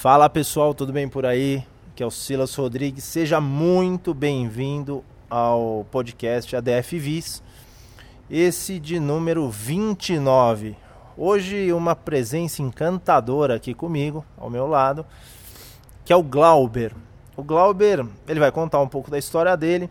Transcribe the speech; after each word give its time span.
Fala 0.00 0.30
pessoal, 0.30 0.72
tudo 0.72 0.94
bem 0.94 1.06
por 1.06 1.26
aí? 1.26 1.62
Que 1.94 2.02
é 2.02 2.06
o 2.06 2.10
Silas 2.10 2.54
Rodrigues. 2.54 3.04
Seja 3.04 3.38
muito 3.38 4.14
bem-vindo 4.14 5.04
ao 5.28 5.86
podcast 5.90 6.56
ADF 6.56 6.98
Vis, 6.98 7.42
esse 8.30 8.80
de 8.80 8.98
número 8.98 9.50
29. 9.50 10.74
Hoje 11.18 11.70
uma 11.74 11.94
presença 11.94 12.62
encantadora 12.62 13.56
aqui 13.56 13.74
comigo, 13.74 14.24
ao 14.38 14.48
meu 14.48 14.66
lado, 14.66 15.04
que 16.02 16.14
é 16.14 16.16
o 16.16 16.22
Glauber. 16.22 16.94
O 17.36 17.42
Glauber, 17.42 18.06
ele 18.26 18.40
vai 18.40 18.50
contar 18.50 18.80
um 18.80 18.88
pouco 18.88 19.10
da 19.10 19.18
história 19.18 19.54
dele, 19.54 19.90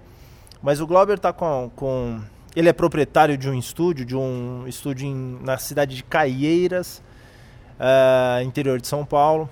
mas 0.60 0.82
o 0.82 0.88
Glauber 0.88 1.18
está 1.18 1.32
com, 1.32 1.70
com, 1.76 2.20
Ele 2.56 2.68
é 2.68 2.74
proprietário 2.74 3.38
de 3.38 3.48
um 3.48 3.54
estúdio, 3.54 4.04
de 4.04 4.16
um 4.16 4.68
estúdio 4.68 5.06
em, 5.06 5.38
na 5.44 5.60
cidade 5.60 5.96
de 5.96 6.04
Caieiras, 6.04 7.00
uh, 7.80 8.42
interior 8.42 8.82
de 8.82 8.88
São 8.88 9.06
Paulo. 9.06 9.48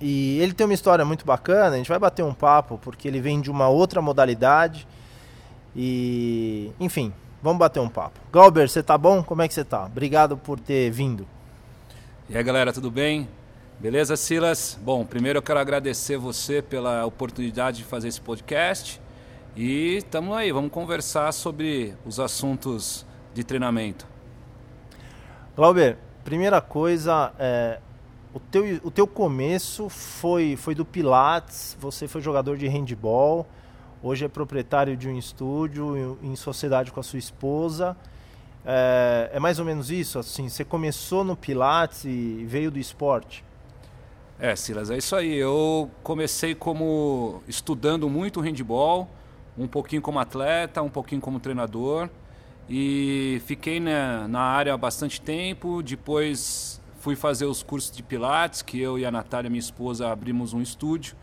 E 0.00 0.38
ele 0.40 0.52
tem 0.52 0.66
uma 0.66 0.74
história 0.74 1.04
muito 1.04 1.24
bacana, 1.24 1.74
a 1.74 1.76
gente 1.78 1.88
vai 1.88 1.98
bater 1.98 2.22
um 2.22 2.34
papo, 2.34 2.78
porque 2.78 3.08
ele 3.08 3.20
vem 3.20 3.40
de 3.40 3.50
uma 3.50 3.68
outra 3.68 4.02
modalidade. 4.02 4.86
E, 5.74 6.70
enfim, 6.78 7.12
vamos 7.42 7.58
bater 7.58 7.80
um 7.80 7.88
papo. 7.88 8.20
Glauber, 8.30 8.68
você 8.68 8.82
tá 8.82 8.96
bom? 8.98 9.22
Como 9.22 9.42
é 9.42 9.48
que 9.48 9.54
você 9.54 9.64
tá? 9.64 9.84
Obrigado 9.84 10.36
por 10.36 10.60
ter 10.60 10.90
vindo. 10.90 11.26
E 12.28 12.36
aí, 12.36 12.42
galera, 12.42 12.72
tudo 12.72 12.90
bem? 12.90 13.28
Beleza, 13.78 14.16
Silas? 14.16 14.78
Bom, 14.82 15.04
primeiro 15.04 15.38
eu 15.38 15.42
quero 15.42 15.58
agradecer 15.58 16.16
você 16.16 16.62
pela 16.62 17.04
oportunidade 17.04 17.78
de 17.78 17.84
fazer 17.84 18.08
esse 18.08 18.20
podcast. 18.20 19.00
E 19.54 19.96
estamos 19.96 20.36
aí, 20.36 20.50
vamos 20.50 20.70
conversar 20.70 21.32
sobre 21.32 21.94
os 22.04 22.18
assuntos 22.20 23.06
de 23.32 23.44
treinamento. 23.44 24.06
Glauber, 25.54 25.98
primeira 26.24 26.60
coisa, 26.60 27.32
é, 27.38 27.78
o 28.36 28.40
teu, 28.40 28.80
o 28.84 28.90
teu 28.90 29.06
começo 29.06 29.88
foi, 29.88 30.56
foi 30.56 30.74
do 30.74 30.84
Pilates, 30.84 31.74
você 31.80 32.06
foi 32.06 32.20
jogador 32.20 32.58
de 32.58 32.68
handball, 32.68 33.46
hoje 34.02 34.26
é 34.26 34.28
proprietário 34.28 34.94
de 34.94 35.08
um 35.08 35.16
estúdio 35.16 36.18
em, 36.22 36.36
sociedade 36.36 36.92
com 36.92 37.00
a 37.00 37.02
sua 37.02 37.18
esposa. 37.18 37.96
É, 38.62 39.30
é, 39.32 39.40
mais 39.40 39.58
ou 39.58 39.64
menos 39.64 39.90
isso? 39.90 40.18
Assim, 40.18 40.50
você 40.50 40.66
começou 40.66 41.24
no 41.24 41.34
Pilates 41.34 42.04
e 42.04 42.44
veio 42.46 42.70
do 42.70 42.78
esporte? 42.78 43.42
É, 44.38 44.54
Silas, 44.54 44.90
é 44.90 44.98
isso 44.98 45.16
aí. 45.16 45.34
Eu 45.34 45.90
comecei 46.02 46.54
como 46.54 47.42
estudando 47.48 48.06
muito 48.10 48.42
handball, 48.42 49.08
um 49.56 49.66
pouquinho 49.66 50.02
como 50.02 50.18
atleta, 50.18 50.82
um 50.82 50.90
pouquinho 50.90 51.22
como 51.22 51.40
treinador 51.40 52.10
e 52.68 53.40
fiquei 53.46 53.80
na, 53.80 54.28
na 54.28 54.40
área 54.40 54.74
há 54.74 54.76
bastante 54.76 55.22
tempo. 55.22 55.82
Depois 55.82 56.82
fui 57.06 57.14
fazer 57.14 57.44
os 57.44 57.62
cursos 57.62 57.96
de 57.96 58.02
Pilates, 58.02 58.62
que 58.62 58.80
eu 58.80 58.98
e 58.98 59.06
a 59.06 59.12
Natália, 59.12 59.48
minha 59.48 59.60
esposa, 59.60 60.10
abrimos 60.10 60.52
um 60.52 60.60
estúdio. 60.60 61.14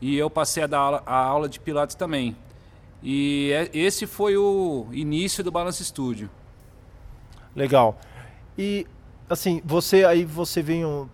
E 0.00 0.18
eu 0.18 0.28
passei 0.28 0.64
a 0.64 0.66
dar 0.66 0.78
aula, 0.78 1.02
a 1.06 1.14
aula 1.14 1.48
de 1.48 1.60
Pilates 1.60 1.94
também. 1.94 2.36
E 3.00 3.52
é, 3.52 3.70
esse 3.72 4.04
foi 4.04 4.36
o 4.36 4.88
início 4.90 5.44
do 5.44 5.52
Balance 5.52 5.84
Studio. 5.84 6.28
Legal. 7.54 7.96
E 8.58 8.84
assim, 9.30 9.62
você 9.64 10.04
aí 10.04 10.24
você 10.24 10.60
veio 10.60 11.08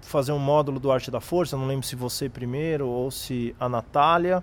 fazer 0.00 0.32
um 0.32 0.40
módulo 0.40 0.80
do 0.80 0.90
Arte 0.90 1.08
da 1.08 1.20
Força, 1.20 1.56
não 1.56 1.68
lembro 1.68 1.86
se 1.86 1.94
você 1.94 2.28
primeiro 2.28 2.88
ou 2.88 3.12
se 3.12 3.54
a 3.60 3.68
Natália. 3.68 4.42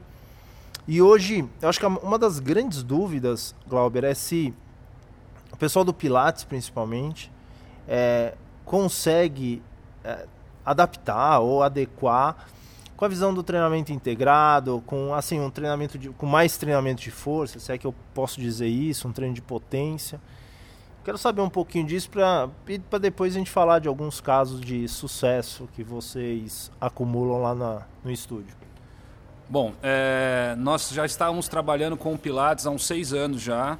E 0.88 1.02
hoje, 1.02 1.46
eu 1.62 1.68
acho 1.68 1.78
que 1.78 1.86
uma 1.86 2.18
das 2.18 2.40
grandes 2.40 2.82
dúvidas, 2.84 3.54
Glauber, 3.68 4.06
é 4.06 4.14
se 4.14 4.54
o 5.52 5.58
pessoal 5.58 5.84
do 5.84 5.94
Pilates, 5.94 6.46
principalmente, 6.46 7.30
é, 7.86 8.34
consegue 8.70 9.64
é, 10.04 10.28
adaptar 10.64 11.40
ou 11.40 11.64
adequar 11.64 12.46
com 12.96 13.04
a 13.04 13.08
visão 13.08 13.34
do 13.34 13.42
treinamento 13.42 13.92
integrado, 13.92 14.84
com 14.86 15.12
assim 15.12 15.40
um 15.40 15.50
treinamento 15.50 15.98
de, 15.98 16.10
com 16.10 16.28
mais 16.28 16.56
treinamento 16.56 17.02
de 17.02 17.10
força, 17.10 17.60
se 17.60 17.72
é 17.72 17.80
que 17.80 17.88
eu 17.88 17.96
posso 18.14 18.40
dizer 18.40 18.68
isso, 18.68 19.08
um 19.08 19.12
treino 19.12 19.34
de 19.34 19.42
potência. 19.42 20.22
Quero 21.04 21.18
saber 21.18 21.42
um 21.42 21.50
pouquinho 21.50 21.88
disso 21.88 22.12
para 22.12 23.00
depois 23.02 23.36
a 23.36 23.40
gente 23.40 23.50
falar 23.50 23.80
de 23.80 23.88
alguns 23.88 24.22
casos 24.22 24.62
de 24.62 24.88
sucesso 24.88 25.68
que 25.74 25.84
vocês 25.84 26.72
acumulam 26.80 27.42
lá 27.42 27.56
na, 27.56 27.82
no 28.04 28.12
estúdio. 28.12 28.56
Bom, 29.50 29.74
é, 29.82 30.54
nós 30.60 30.92
já 30.92 31.08
estávamos 31.08 31.48
trabalhando 31.48 31.98
com 31.98 32.16
Pilates 32.16 32.68
há 32.68 32.70
uns 32.70 32.86
seis 32.86 33.14
anos 33.14 33.42
já. 33.42 33.80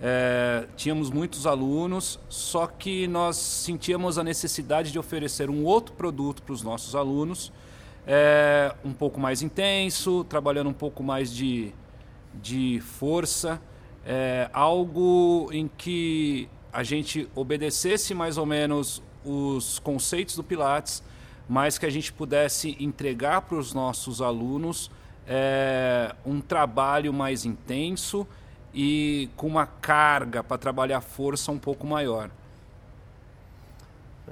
É, 0.00 0.66
tínhamos 0.76 1.10
muitos 1.10 1.46
alunos, 1.46 2.20
só 2.28 2.66
que 2.66 3.06
nós 3.06 3.36
sentíamos 3.36 4.18
a 4.18 4.24
necessidade 4.24 4.92
de 4.92 4.98
oferecer 4.98 5.48
um 5.48 5.64
outro 5.64 5.94
produto 5.94 6.42
para 6.42 6.52
os 6.52 6.62
nossos 6.62 6.94
alunos, 6.94 7.50
é, 8.06 8.74
um 8.84 8.92
pouco 8.92 9.18
mais 9.18 9.40
intenso, 9.40 10.22
trabalhando 10.24 10.68
um 10.68 10.74
pouco 10.74 11.02
mais 11.02 11.34
de, 11.34 11.72
de 12.34 12.80
força, 12.80 13.60
é, 14.04 14.50
algo 14.52 15.48
em 15.50 15.66
que 15.66 16.48
a 16.72 16.82
gente 16.82 17.28
obedecesse 17.34 18.14
mais 18.14 18.36
ou 18.36 18.44
menos 18.44 19.02
os 19.24 19.78
conceitos 19.78 20.36
do 20.36 20.44
Pilates, 20.44 21.02
mas 21.48 21.78
que 21.78 21.86
a 21.86 21.90
gente 21.90 22.12
pudesse 22.12 22.76
entregar 22.78 23.42
para 23.42 23.56
os 23.56 23.72
nossos 23.72 24.20
alunos 24.20 24.90
é, 25.26 26.14
um 26.24 26.40
trabalho 26.40 27.12
mais 27.12 27.44
intenso 27.44 28.26
e 28.78 29.30
com 29.36 29.46
uma 29.46 29.64
carga 29.64 30.44
para 30.44 30.58
trabalhar 30.58 31.00
força 31.00 31.50
um 31.50 31.58
pouco 31.58 31.86
maior. 31.86 32.28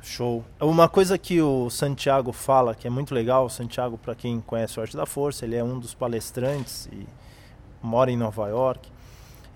Show. 0.02 0.44
Uma 0.60 0.86
coisa 0.86 1.16
que 1.16 1.40
o 1.40 1.70
Santiago 1.70 2.30
fala, 2.30 2.74
que 2.74 2.86
é 2.86 2.90
muito 2.90 3.14
legal, 3.14 3.46
o 3.46 3.48
Santiago, 3.48 3.96
para 3.96 4.14
quem 4.14 4.42
conhece 4.42 4.78
o 4.78 4.82
Arte 4.82 4.94
da 4.94 5.06
Força, 5.06 5.46
ele 5.46 5.56
é 5.56 5.64
um 5.64 5.78
dos 5.78 5.94
palestrantes 5.94 6.86
e 6.92 7.06
mora 7.82 8.10
em 8.10 8.16
Nova 8.18 8.46
York. 8.48 8.90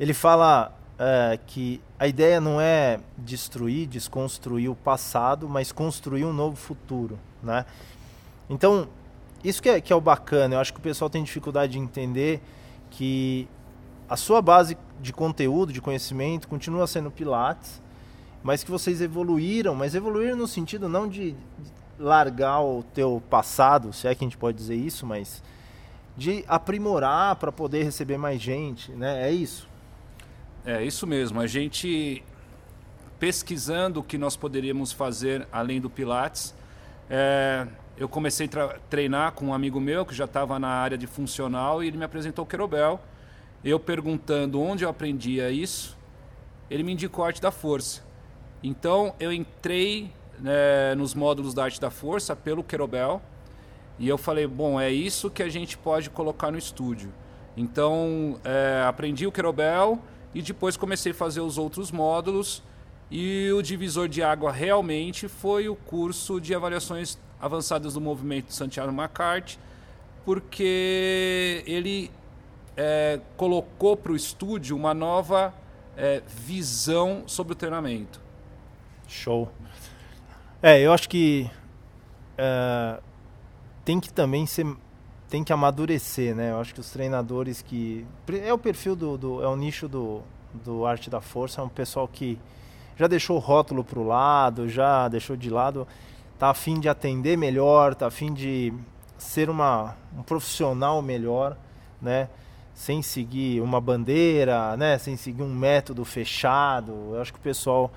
Ele 0.00 0.14
fala 0.14 0.72
é, 0.98 1.38
que 1.46 1.82
a 1.98 2.06
ideia 2.06 2.40
não 2.40 2.58
é 2.58 2.98
destruir, 3.18 3.86
desconstruir 3.86 4.70
o 4.70 4.74
passado, 4.74 5.46
mas 5.50 5.70
construir 5.70 6.24
um 6.24 6.32
novo 6.32 6.56
futuro, 6.56 7.18
né? 7.42 7.66
Então, 8.48 8.88
isso 9.44 9.60
que 9.60 9.68
é, 9.68 9.80
que 9.82 9.92
é 9.92 9.96
o 9.96 10.00
bacana. 10.00 10.54
Eu 10.54 10.60
acho 10.60 10.72
que 10.72 10.78
o 10.78 10.82
pessoal 10.82 11.10
tem 11.10 11.22
dificuldade 11.22 11.72
de 11.72 11.78
entender 11.78 12.40
que 12.90 13.46
a 14.08 14.16
sua 14.16 14.40
base 14.40 14.76
de 15.00 15.12
conteúdo, 15.12 15.72
de 15.72 15.80
conhecimento, 15.80 16.48
continua 16.48 16.86
sendo 16.86 17.10
Pilates, 17.10 17.82
mas 18.42 18.64
que 18.64 18.70
vocês 18.70 19.00
evoluíram, 19.00 19.74
mas 19.74 19.94
evoluíram 19.94 20.36
no 20.36 20.46
sentido 20.46 20.88
não 20.88 21.08
de 21.08 21.36
largar 21.98 22.60
o 22.60 22.82
teu 22.94 23.22
passado, 23.28 23.92
se 23.92 24.06
é 24.06 24.14
que 24.14 24.24
a 24.24 24.26
gente 24.26 24.38
pode 24.38 24.56
dizer 24.56 24.76
isso, 24.76 25.04
mas 25.04 25.42
de 26.16 26.44
aprimorar 26.48 27.36
para 27.36 27.52
poder 27.52 27.82
receber 27.82 28.16
mais 28.16 28.40
gente, 28.40 28.92
né? 28.92 29.28
É 29.28 29.30
isso. 29.30 29.68
É 30.64 30.82
isso 30.82 31.06
mesmo. 31.06 31.40
A 31.40 31.46
gente 31.46 32.22
pesquisando 33.18 34.00
o 34.00 34.02
que 34.02 34.16
nós 34.16 34.36
poderíamos 34.36 34.92
fazer 34.92 35.46
além 35.52 35.80
do 35.80 35.90
Pilates, 35.90 36.54
é, 37.10 37.66
eu 37.96 38.08
comecei 38.08 38.48
a 38.54 38.78
treinar 38.88 39.32
com 39.32 39.46
um 39.46 39.54
amigo 39.54 39.80
meu 39.80 40.06
que 40.06 40.14
já 40.14 40.24
estava 40.24 40.58
na 40.58 40.68
área 40.68 40.96
de 40.96 41.06
funcional 41.06 41.82
e 41.82 41.88
ele 41.88 41.96
me 41.96 42.04
apresentou 42.04 42.44
o 42.44 42.48
Querobel 42.48 43.00
eu 43.64 43.78
perguntando 43.78 44.60
onde 44.60 44.84
eu 44.84 44.88
aprendia 44.88 45.50
isso, 45.50 45.96
ele 46.70 46.82
me 46.82 46.92
indicou 46.92 47.24
a 47.24 47.28
arte 47.28 47.40
da 47.40 47.50
força. 47.50 48.02
Então 48.62 49.14
eu 49.18 49.32
entrei 49.32 50.10
né, 50.38 50.94
nos 50.94 51.14
módulos 51.14 51.54
da 51.54 51.64
arte 51.64 51.80
da 51.80 51.90
força 51.90 52.34
pelo 52.36 52.62
Querobel 52.62 53.20
e 53.98 54.08
eu 54.08 54.16
falei, 54.16 54.46
bom, 54.46 54.80
é 54.80 54.90
isso 54.90 55.30
que 55.30 55.42
a 55.42 55.48
gente 55.48 55.76
pode 55.76 56.10
colocar 56.10 56.50
no 56.50 56.58
estúdio. 56.58 57.12
Então 57.56 58.38
é, 58.44 58.84
aprendi 58.86 59.26
o 59.26 59.32
Querobel 59.32 59.98
e 60.34 60.42
depois 60.42 60.76
comecei 60.76 61.12
a 61.12 61.14
fazer 61.14 61.40
os 61.40 61.58
outros 61.58 61.90
módulos 61.90 62.62
e 63.10 63.50
o 63.52 63.62
divisor 63.62 64.08
de 64.08 64.22
água 64.22 64.52
realmente 64.52 65.28
foi 65.28 65.68
o 65.68 65.74
curso 65.74 66.40
de 66.40 66.54
avaliações 66.54 67.18
avançadas 67.40 67.94
do 67.94 68.00
movimento 68.00 68.52
Santiago 68.52 68.92
McCarthy, 68.92 69.58
porque 70.24 71.62
ele 71.66 72.10
é, 72.78 73.18
colocou 73.36 73.96
para 73.96 74.12
o 74.12 74.16
estúdio 74.16 74.76
uma 74.76 74.94
nova 74.94 75.52
é, 75.96 76.22
visão 76.28 77.24
sobre 77.26 77.52
o 77.52 77.56
treinamento. 77.56 78.20
Show. 79.08 79.50
É, 80.62 80.80
eu 80.80 80.92
acho 80.92 81.08
que 81.08 81.50
é, 82.36 83.00
tem 83.84 83.98
que 83.98 84.12
também 84.12 84.46
ser 84.46 84.64
tem 85.28 85.44
que 85.44 85.52
amadurecer, 85.52 86.34
né? 86.34 86.52
Eu 86.52 86.60
acho 86.60 86.72
que 86.72 86.80
os 86.80 86.88
treinadores 86.90 87.60
que 87.60 88.06
é 88.42 88.52
o 88.52 88.56
perfil 88.56 88.96
do, 88.96 89.18
do 89.18 89.42
é 89.42 89.48
o 89.48 89.56
nicho 89.56 89.86
do, 89.86 90.22
do 90.54 90.86
arte 90.86 91.10
da 91.10 91.20
força, 91.20 91.60
é 91.60 91.64
um 91.64 91.68
pessoal 91.68 92.08
que 92.08 92.38
já 92.96 93.06
deixou 93.06 93.36
o 93.36 93.40
rótulo 93.40 93.84
para 93.84 93.98
o 93.98 94.06
lado, 94.06 94.68
já 94.68 95.06
deixou 95.08 95.36
de 95.36 95.50
lado, 95.50 95.86
tá 96.38 96.48
afim 96.48 96.80
de 96.80 96.88
atender 96.88 97.36
melhor, 97.36 97.94
tá 97.94 98.06
afim 98.06 98.32
de 98.32 98.72
ser 99.18 99.50
uma, 99.50 99.96
um 100.16 100.22
profissional 100.22 101.02
melhor, 101.02 101.58
né? 102.00 102.30
Sem 102.78 103.02
seguir 103.02 103.60
uma 103.60 103.80
bandeira, 103.80 104.76
né, 104.76 104.98
sem 104.98 105.16
seguir 105.16 105.42
um 105.42 105.52
método 105.52 106.04
fechado. 106.04 106.92
Eu 107.12 107.20
acho 107.20 107.32
que 107.32 107.38
o 107.40 107.42
pessoal, 107.42 107.90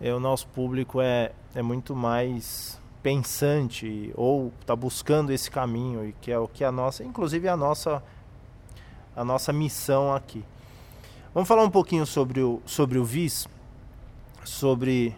é, 0.00 0.14
o 0.14 0.18
nosso 0.18 0.46
público 0.46 0.98
é, 0.98 1.30
é 1.54 1.60
muito 1.60 1.94
mais 1.94 2.80
pensante 3.02 4.10
ou 4.14 4.50
está 4.62 4.74
buscando 4.74 5.30
esse 5.30 5.50
caminho 5.50 6.08
e 6.08 6.12
que 6.22 6.32
é 6.32 6.38
o 6.38 6.48
que 6.48 6.64
a 6.64 6.72
nossa, 6.72 7.04
inclusive 7.04 7.46
a 7.48 7.56
nossa 7.56 8.02
a 9.14 9.22
nossa 9.22 9.52
missão 9.52 10.14
aqui. 10.14 10.42
Vamos 11.34 11.46
falar 11.46 11.62
um 11.62 11.70
pouquinho 11.70 12.06
sobre 12.06 12.40
o 12.40 12.62
sobre 12.64 12.98
o 12.98 13.04
VIS, 13.04 13.46
sobre 14.42 15.14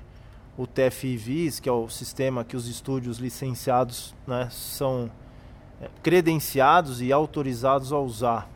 o 0.59 0.67
TFI 0.67 1.17
VIS, 1.17 1.61
que 1.61 1.69
é 1.69 1.73
o 1.73 1.89
sistema 1.89 2.45
que 2.45 2.57
os 2.57 2.67
estúdios 2.67 3.19
licenciados 3.19 4.13
né, 4.27 4.49
são 4.51 5.09
é, 5.81 5.89
credenciados 6.03 7.01
e 7.01 7.13
autorizados 7.13 7.93
a 7.93 8.01
usar. 8.01 8.56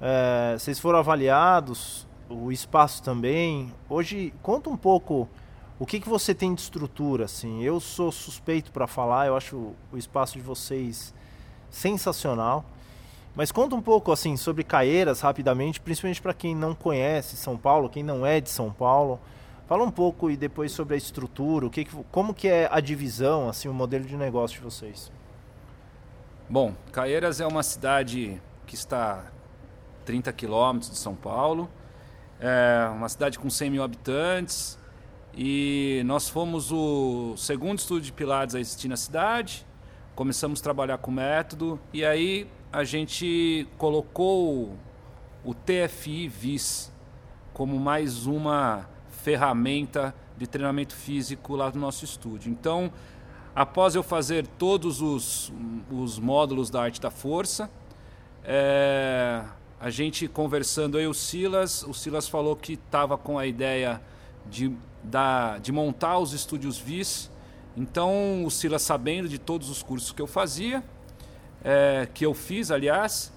É, 0.00 0.56
vocês 0.58 0.78
foram 0.78 0.98
avaliados, 0.98 2.06
o 2.28 2.52
espaço 2.52 3.02
também. 3.02 3.72
Hoje, 3.88 4.32
conta 4.42 4.70
um 4.70 4.76
pouco 4.76 5.28
o 5.78 5.86
que, 5.86 6.00
que 6.00 6.08
você 6.08 6.34
tem 6.34 6.54
de 6.54 6.60
estrutura. 6.60 7.24
Assim. 7.24 7.62
Eu 7.62 7.80
sou 7.80 8.10
suspeito 8.12 8.72
para 8.72 8.86
falar, 8.86 9.26
eu 9.26 9.36
acho 9.36 9.74
o 9.92 9.96
espaço 9.96 10.34
de 10.34 10.42
vocês 10.42 11.14
sensacional. 11.70 12.64
Mas 13.34 13.52
conta 13.52 13.76
um 13.76 13.82
pouco 13.82 14.10
assim 14.10 14.36
sobre 14.36 14.64
Caeiras 14.64 15.20
rapidamente, 15.20 15.80
principalmente 15.80 16.20
para 16.20 16.34
quem 16.34 16.56
não 16.56 16.74
conhece 16.74 17.36
São 17.36 17.56
Paulo, 17.56 17.88
quem 17.88 18.02
não 18.02 18.26
é 18.26 18.40
de 18.40 18.50
São 18.50 18.72
Paulo. 18.72 19.20
Fala 19.68 19.84
um 19.84 19.90
pouco 19.90 20.30
e 20.30 20.36
depois 20.36 20.72
sobre 20.72 20.94
a 20.94 20.96
estrutura, 20.96 21.66
o 21.66 21.70
que, 21.70 21.84
como 22.10 22.32
que 22.32 22.48
é 22.48 22.68
a 22.72 22.80
divisão, 22.80 23.48
assim, 23.48 23.68
o 23.68 23.74
modelo 23.74 24.04
de 24.04 24.16
negócio 24.16 24.56
de 24.56 24.64
vocês. 24.64 25.12
Bom, 26.48 26.72
Caeiras 26.90 27.40
é 27.40 27.46
uma 27.46 27.62
cidade 27.62 28.40
que 28.66 28.74
está 28.74 29.26
30 30.08 30.32
quilômetros 30.32 30.90
de 30.90 30.96
São 30.96 31.14
Paulo, 31.14 31.68
é 32.40 32.88
uma 32.90 33.10
cidade 33.10 33.38
com 33.38 33.50
100 33.50 33.68
mil 33.68 33.82
habitantes 33.82 34.78
e 35.36 36.00
nós 36.06 36.30
fomos 36.30 36.72
o 36.72 37.36
segundo 37.36 37.78
estúdio 37.78 38.04
de 38.04 38.12
Pilates 38.12 38.54
a 38.54 38.60
existir 38.60 38.88
na 38.88 38.96
cidade. 38.96 39.66
Começamos 40.14 40.60
a 40.60 40.62
trabalhar 40.62 40.96
com 40.96 41.10
método 41.10 41.78
e 41.92 42.06
aí 42.06 42.48
a 42.72 42.84
gente 42.84 43.68
colocou 43.76 44.78
o 45.44 45.52
TFI 45.52 46.26
VIS 46.26 46.90
como 47.52 47.78
mais 47.78 48.24
uma 48.24 48.88
ferramenta 49.10 50.14
de 50.38 50.46
treinamento 50.46 50.94
físico 50.94 51.54
lá 51.54 51.70
no 51.70 51.80
nosso 51.80 52.06
estúdio. 52.06 52.50
Então, 52.50 52.90
após 53.54 53.94
eu 53.94 54.02
fazer 54.02 54.46
todos 54.46 55.02
os, 55.02 55.52
os 55.90 56.18
módulos 56.18 56.70
da 56.70 56.80
arte 56.80 56.98
da 56.98 57.10
força, 57.10 57.70
é, 58.42 59.44
a 59.80 59.90
gente 59.90 60.26
conversando 60.26 60.98
aí 60.98 61.06
o 61.06 61.14
Silas, 61.14 61.82
o 61.82 61.94
Silas 61.94 62.28
falou 62.28 62.56
que 62.56 62.74
estava 62.74 63.16
com 63.16 63.38
a 63.38 63.46
ideia 63.46 64.00
de, 64.50 64.72
da, 65.02 65.58
de 65.58 65.70
montar 65.70 66.18
os 66.18 66.32
estúdios 66.32 66.78
VIS. 66.78 67.30
Então, 67.76 68.44
o 68.44 68.50
Silas 68.50 68.82
sabendo 68.82 69.28
de 69.28 69.38
todos 69.38 69.70
os 69.70 69.82
cursos 69.82 70.12
que 70.12 70.20
eu 70.20 70.26
fazia, 70.26 70.82
é, 71.62 72.08
que 72.12 72.26
eu 72.26 72.34
fiz, 72.34 72.70
aliás, 72.70 73.32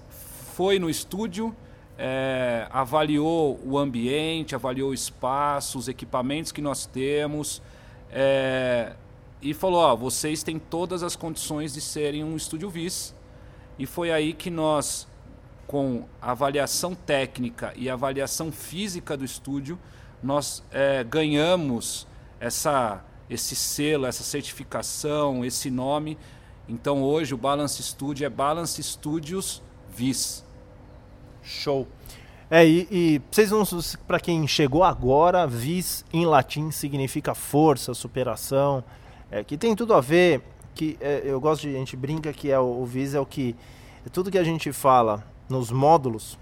foi 0.54 0.78
no 0.78 0.90
estúdio, 0.90 1.54
é, 1.96 2.66
avaliou 2.70 3.60
o 3.64 3.78
ambiente, 3.78 4.54
avaliou 4.54 4.90
o 4.90 4.94
espaço, 4.94 5.78
os 5.78 5.88
equipamentos 5.88 6.50
que 6.50 6.60
nós 6.60 6.86
temos 6.86 7.62
é, 8.10 8.94
e 9.40 9.54
falou: 9.54 9.80
ó, 9.80 9.96
vocês 9.96 10.42
têm 10.42 10.58
todas 10.58 11.02
as 11.02 11.16
condições 11.16 11.72
de 11.72 11.80
serem 11.80 12.22
um 12.22 12.36
estúdio 12.36 12.68
VIS. 12.68 13.14
E 13.78 13.86
foi 13.86 14.12
aí 14.12 14.32
que 14.32 14.50
nós, 14.50 15.08
com 15.66 16.04
avaliação 16.20 16.94
técnica 16.94 17.72
e 17.76 17.88
avaliação 17.88 18.52
física 18.52 19.16
do 19.16 19.24
estúdio, 19.24 19.78
nós 20.22 20.62
é, 20.70 21.02
ganhamos 21.02 22.06
essa, 22.38 23.04
esse 23.28 23.56
selo, 23.56 24.06
essa 24.06 24.22
certificação, 24.22 25.44
esse 25.44 25.70
nome. 25.70 26.18
Então 26.68 27.02
hoje 27.02 27.34
o 27.34 27.36
Balance 27.36 27.82
Studio 27.82 28.26
é 28.26 28.28
Balance 28.28 28.82
Studios 28.82 29.62
VIS. 29.94 30.44
Show. 31.42 31.88
É, 32.48 32.66
e, 32.66 32.86
e 32.90 33.22
vocês 33.30 33.50
vão, 33.50 33.64
para 34.06 34.20
quem 34.20 34.46
chegou 34.46 34.84
agora, 34.84 35.46
vis 35.46 36.04
em 36.12 36.26
latim 36.26 36.70
significa 36.70 37.34
força, 37.34 37.94
superação, 37.94 38.84
é, 39.30 39.42
que 39.42 39.56
tem 39.56 39.74
tudo 39.74 39.94
a 39.94 40.00
ver, 40.00 40.42
que 40.74 40.96
é, 41.00 41.22
eu 41.24 41.40
gosto 41.40 41.62
de, 41.62 41.74
a 41.74 41.78
gente 41.78 41.96
brinca 41.96 42.32
que 42.32 42.50
é 42.50 42.60
o, 42.60 42.82
o 42.82 42.84
vis 42.84 43.14
é 43.14 43.20
o 43.20 43.26
que, 43.26 43.56
é 44.06 44.08
tudo 44.10 44.30
que 44.30 44.38
a 44.38 44.44
gente 44.44 44.70
fala 44.70 45.31
nos 45.52 45.70
módulos 45.70 46.38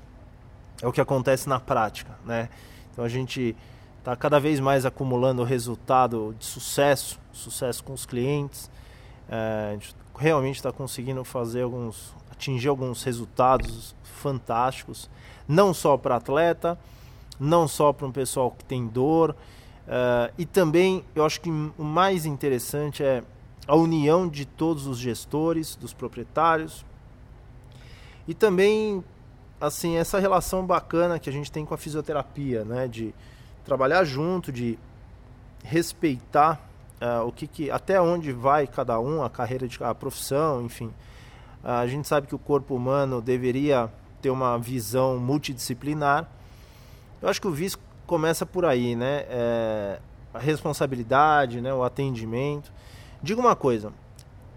é 0.80 0.86
o 0.86 0.92
que 0.92 1.00
acontece 1.00 1.48
na 1.48 1.58
prática, 1.58 2.16
né? 2.24 2.48
Então 2.92 3.04
a 3.04 3.08
gente 3.08 3.56
está 3.98 4.16
cada 4.16 4.38
vez 4.38 4.60
mais 4.60 4.86
acumulando 4.86 5.42
resultado 5.42 6.34
de 6.38 6.46
sucesso, 6.46 7.18
sucesso 7.32 7.82
com 7.84 7.92
os 7.92 8.06
clientes, 8.06 8.70
é, 9.28 9.70
a 9.70 9.72
gente 9.72 9.94
realmente 10.16 10.56
está 10.56 10.72
conseguindo 10.72 11.22
fazer 11.24 11.62
alguns, 11.62 12.14
atingir 12.30 12.68
alguns 12.68 13.02
resultados 13.02 13.94
fantásticos, 14.02 15.10
não 15.46 15.74
só 15.74 15.96
para 15.96 16.16
atleta, 16.16 16.78
não 17.38 17.66
só 17.66 17.92
para 17.92 18.06
um 18.06 18.12
pessoal 18.12 18.50
que 18.50 18.64
tem 18.64 18.86
dor, 18.86 19.30
uh, 19.30 20.32
e 20.36 20.44
também 20.44 21.04
eu 21.14 21.24
acho 21.24 21.40
que 21.40 21.48
o 21.50 21.84
mais 21.84 22.26
interessante 22.26 23.02
é 23.02 23.22
a 23.66 23.74
união 23.74 24.28
de 24.28 24.44
todos 24.44 24.86
os 24.86 24.98
gestores, 24.98 25.74
dos 25.74 25.94
proprietários, 25.94 26.84
e 28.30 28.34
também 28.34 29.02
assim 29.60 29.96
essa 29.96 30.20
relação 30.20 30.64
bacana 30.64 31.18
que 31.18 31.28
a 31.28 31.32
gente 31.32 31.50
tem 31.50 31.64
com 31.64 31.74
a 31.74 31.76
fisioterapia, 31.76 32.64
né, 32.64 32.86
de 32.86 33.12
trabalhar 33.64 34.04
junto, 34.04 34.52
de 34.52 34.78
respeitar 35.64 36.60
uh, 37.02 37.26
o 37.26 37.32
que, 37.32 37.48
que 37.48 37.72
até 37.72 38.00
onde 38.00 38.30
vai 38.30 38.68
cada 38.68 39.00
um, 39.00 39.24
a 39.24 39.28
carreira 39.28 39.66
de 39.66 39.82
a 39.82 39.92
profissão, 39.92 40.62
enfim. 40.62 40.86
Uh, 41.64 41.70
a 41.82 41.86
gente 41.88 42.06
sabe 42.06 42.28
que 42.28 42.34
o 42.34 42.38
corpo 42.38 42.72
humano 42.76 43.20
deveria 43.20 43.90
ter 44.22 44.30
uma 44.30 44.56
visão 44.58 45.18
multidisciplinar. 45.18 46.28
Eu 47.20 47.28
acho 47.28 47.40
que 47.40 47.48
o 47.48 47.52
vice 47.52 47.76
começa 48.06 48.46
por 48.46 48.64
aí, 48.64 48.94
né? 48.94 49.24
É, 49.28 49.98
a 50.32 50.38
responsabilidade, 50.38 51.60
né? 51.60 51.74
o 51.74 51.82
atendimento. 51.82 52.72
Diga 53.20 53.40
uma 53.40 53.56
coisa, 53.56 53.92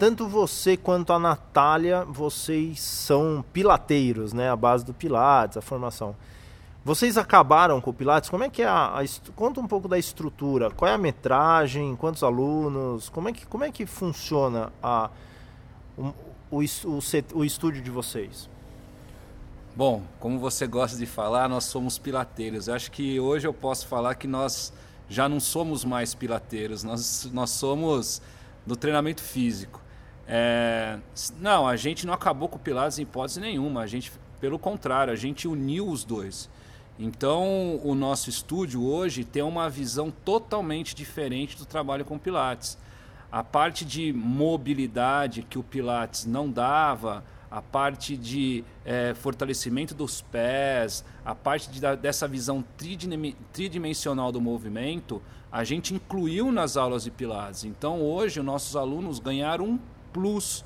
tanto 0.03 0.27
você 0.27 0.75
quanto 0.75 1.13
a 1.13 1.17
Natália, 1.17 2.03
vocês 2.03 2.81
são 2.81 3.41
pilateiros, 3.53 4.33
né? 4.33 4.49
A 4.49 4.55
base 4.57 4.83
do 4.83 4.93
Pilates, 4.93 5.55
a 5.55 5.61
formação. 5.61 6.13
Vocês 6.83 7.17
acabaram 7.17 7.79
com 7.79 7.91
o 7.91 7.93
Pilates? 7.93 8.29
Como 8.29 8.43
é 8.43 8.49
que 8.49 8.63
é 8.63 8.67
a, 8.67 8.99
a, 8.99 9.05
conta 9.33 9.61
um 9.61 9.65
pouco 9.65 9.87
da 9.87 9.97
estrutura? 9.97 10.69
Qual 10.71 10.91
é 10.91 10.93
a 10.93 10.97
metragem? 10.97 11.95
Quantos 11.95 12.21
alunos? 12.21 13.07
Como 13.07 13.29
é 13.29 13.31
que 13.31 13.47
como 13.47 13.63
é 13.63 13.71
que 13.71 13.85
funciona 13.85 14.73
a 14.83 15.09
o, 15.97 16.07
o, 16.51 16.59
o, 16.59 16.99
o 17.35 17.45
estúdio 17.45 17.81
de 17.81 17.89
vocês? 17.89 18.49
Bom, 19.73 20.03
como 20.19 20.37
você 20.37 20.67
gosta 20.67 20.97
de 20.97 21.05
falar, 21.05 21.47
nós 21.47 21.63
somos 21.63 21.97
pilateiros. 21.97 22.67
Eu 22.67 22.73
acho 22.73 22.91
que 22.91 23.21
hoje 23.21 23.47
eu 23.47 23.53
posso 23.53 23.87
falar 23.87 24.15
que 24.15 24.27
nós 24.27 24.73
já 25.07 25.29
não 25.29 25.39
somos 25.39 25.85
mais 25.85 26.13
pilateiros, 26.13 26.83
nós, 26.83 27.29
nós 27.31 27.51
somos 27.51 28.21
do 28.65 28.75
treinamento 28.75 29.23
físico. 29.23 29.81
É, 30.27 30.97
não, 31.39 31.67
a 31.67 31.75
gente 31.75 32.05
não 32.05 32.13
acabou 32.13 32.47
com 32.47 32.55
o 32.55 32.59
Pilates 32.59 32.97
em 32.99 33.03
hipótese 33.03 33.39
nenhuma, 33.39 33.81
a 33.81 33.87
gente, 33.87 34.11
pelo 34.39 34.57
contrário, 34.57 35.11
a 35.11 35.15
gente 35.15 35.47
uniu 35.47 35.87
os 35.87 36.03
dois. 36.03 36.49
Então, 36.97 37.79
o 37.83 37.95
nosso 37.95 38.29
estúdio 38.29 38.83
hoje 38.83 39.23
tem 39.23 39.41
uma 39.41 39.69
visão 39.69 40.11
totalmente 40.23 40.95
diferente 40.95 41.57
do 41.57 41.65
trabalho 41.65 42.05
com 42.05 42.19
Pilates. 42.19 42.77
A 43.31 43.43
parte 43.43 43.83
de 43.83 44.13
mobilidade 44.13 45.41
que 45.41 45.57
o 45.57 45.63
Pilates 45.63 46.25
não 46.25 46.49
dava, 46.49 47.23
a 47.49 47.61
parte 47.61 48.15
de 48.17 48.63
é, 48.85 49.13
fortalecimento 49.13 49.93
dos 49.93 50.21
pés, 50.21 51.03
a 51.25 51.35
parte 51.35 51.69
de, 51.69 51.79
dessa 51.97 52.27
visão 52.27 52.63
tridimensional 53.51 54.31
do 54.31 54.41
movimento, 54.41 55.21
a 55.51 55.63
gente 55.63 55.93
incluiu 55.93 56.51
nas 56.51 56.77
aulas 56.77 57.03
de 57.03 57.11
Pilates. 57.11 57.63
Então 57.63 58.01
hoje 58.01 58.39
os 58.39 58.45
nossos 58.45 58.75
alunos 58.75 59.19
ganharam 59.19 59.65
um 59.65 59.79
plus, 60.13 60.63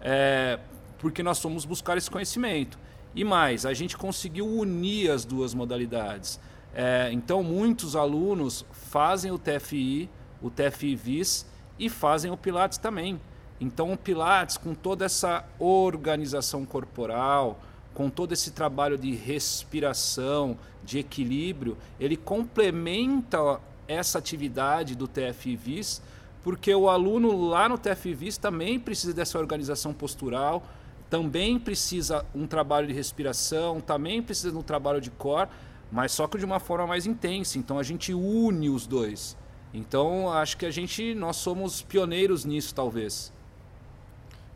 é, 0.00 0.58
porque 0.98 1.22
nós 1.22 1.40
fomos 1.40 1.64
buscar 1.64 1.96
esse 1.96 2.10
conhecimento. 2.10 2.78
E 3.14 3.24
mais, 3.24 3.64
a 3.64 3.72
gente 3.72 3.96
conseguiu 3.96 4.46
unir 4.46 5.10
as 5.10 5.24
duas 5.24 5.54
modalidades. 5.54 6.38
É, 6.74 7.08
então 7.12 7.42
muitos 7.42 7.96
alunos 7.96 8.64
fazem 8.70 9.30
o 9.30 9.38
TFI, 9.38 10.10
o 10.42 10.50
TFI 10.50 10.94
VIS 10.94 11.46
e 11.78 11.88
fazem 11.88 12.30
o 12.30 12.36
Pilates 12.36 12.78
também. 12.78 13.20
Então, 13.60 13.92
o 13.92 13.96
Pilates, 13.96 14.56
com 14.56 14.74
toda 14.74 15.04
essa 15.04 15.44
organização 15.58 16.64
corporal, 16.64 17.60
com 17.92 18.08
todo 18.08 18.32
esse 18.32 18.52
trabalho 18.52 18.96
de 18.96 19.12
respiração, 19.14 20.56
de 20.84 21.00
equilíbrio, 21.00 21.76
ele 21.98 22.16
complementa 22.16 23.60
essa 23.88 24.18
atividade 24.18 24.94
do 24.94 25.08
TFVIS, 25.08 26.00
porque 26.48 26.74
o 26.74 26.88
aluno 26.88 27.50
lá 27.50 27.68
no 27.68 27.76
TFVIS 27.76 28.38
também 28.38 28.80
precisa 28.80 29.12
dessa 29.12 29.38
organização 29.38 29.92
postural, 29.92 30.62
também 31.10 31.58
precisa 31.58 32.24
um 32.34 32.46
trabalho 32.46 32.86
de 32.86 32.94
respiração, 32.94 33.82
também 33.82 34.22
precisa 34.22 34.50
de 34.50 34.56
um 34.56 34.62
trabalho 34.62 34.98
de 34.98 35.10
core, 35.10 35.50
mas 35.92 36.10
só 36.10 36.26
que 36.26 36.38
de 36.38 36.46
uma 36.46 36.58
forma 36.58 36.86
mais 36.86 37.04
intensa. 37.04 37.58
Então 37.58 37.78
a 37.78 37.82
gente 37.82 38.14
une 38.14 38.70
os 38.70 38.86
dois. 38.86 39.36
Então, 39.74 40.32
acho 40.32 40.56
que 40.56 40.64
a 40.64 40.70
gente, 40.70 41.14
nós 41.14 41.36
somos 41.36 41.82
pioneiros 41.82 42.46
nisso, 42.46 42.74
talvez. 42.74 43.30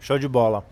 Show 0.01 0.19
de 0.19 0.27
bola. 0.27 0.65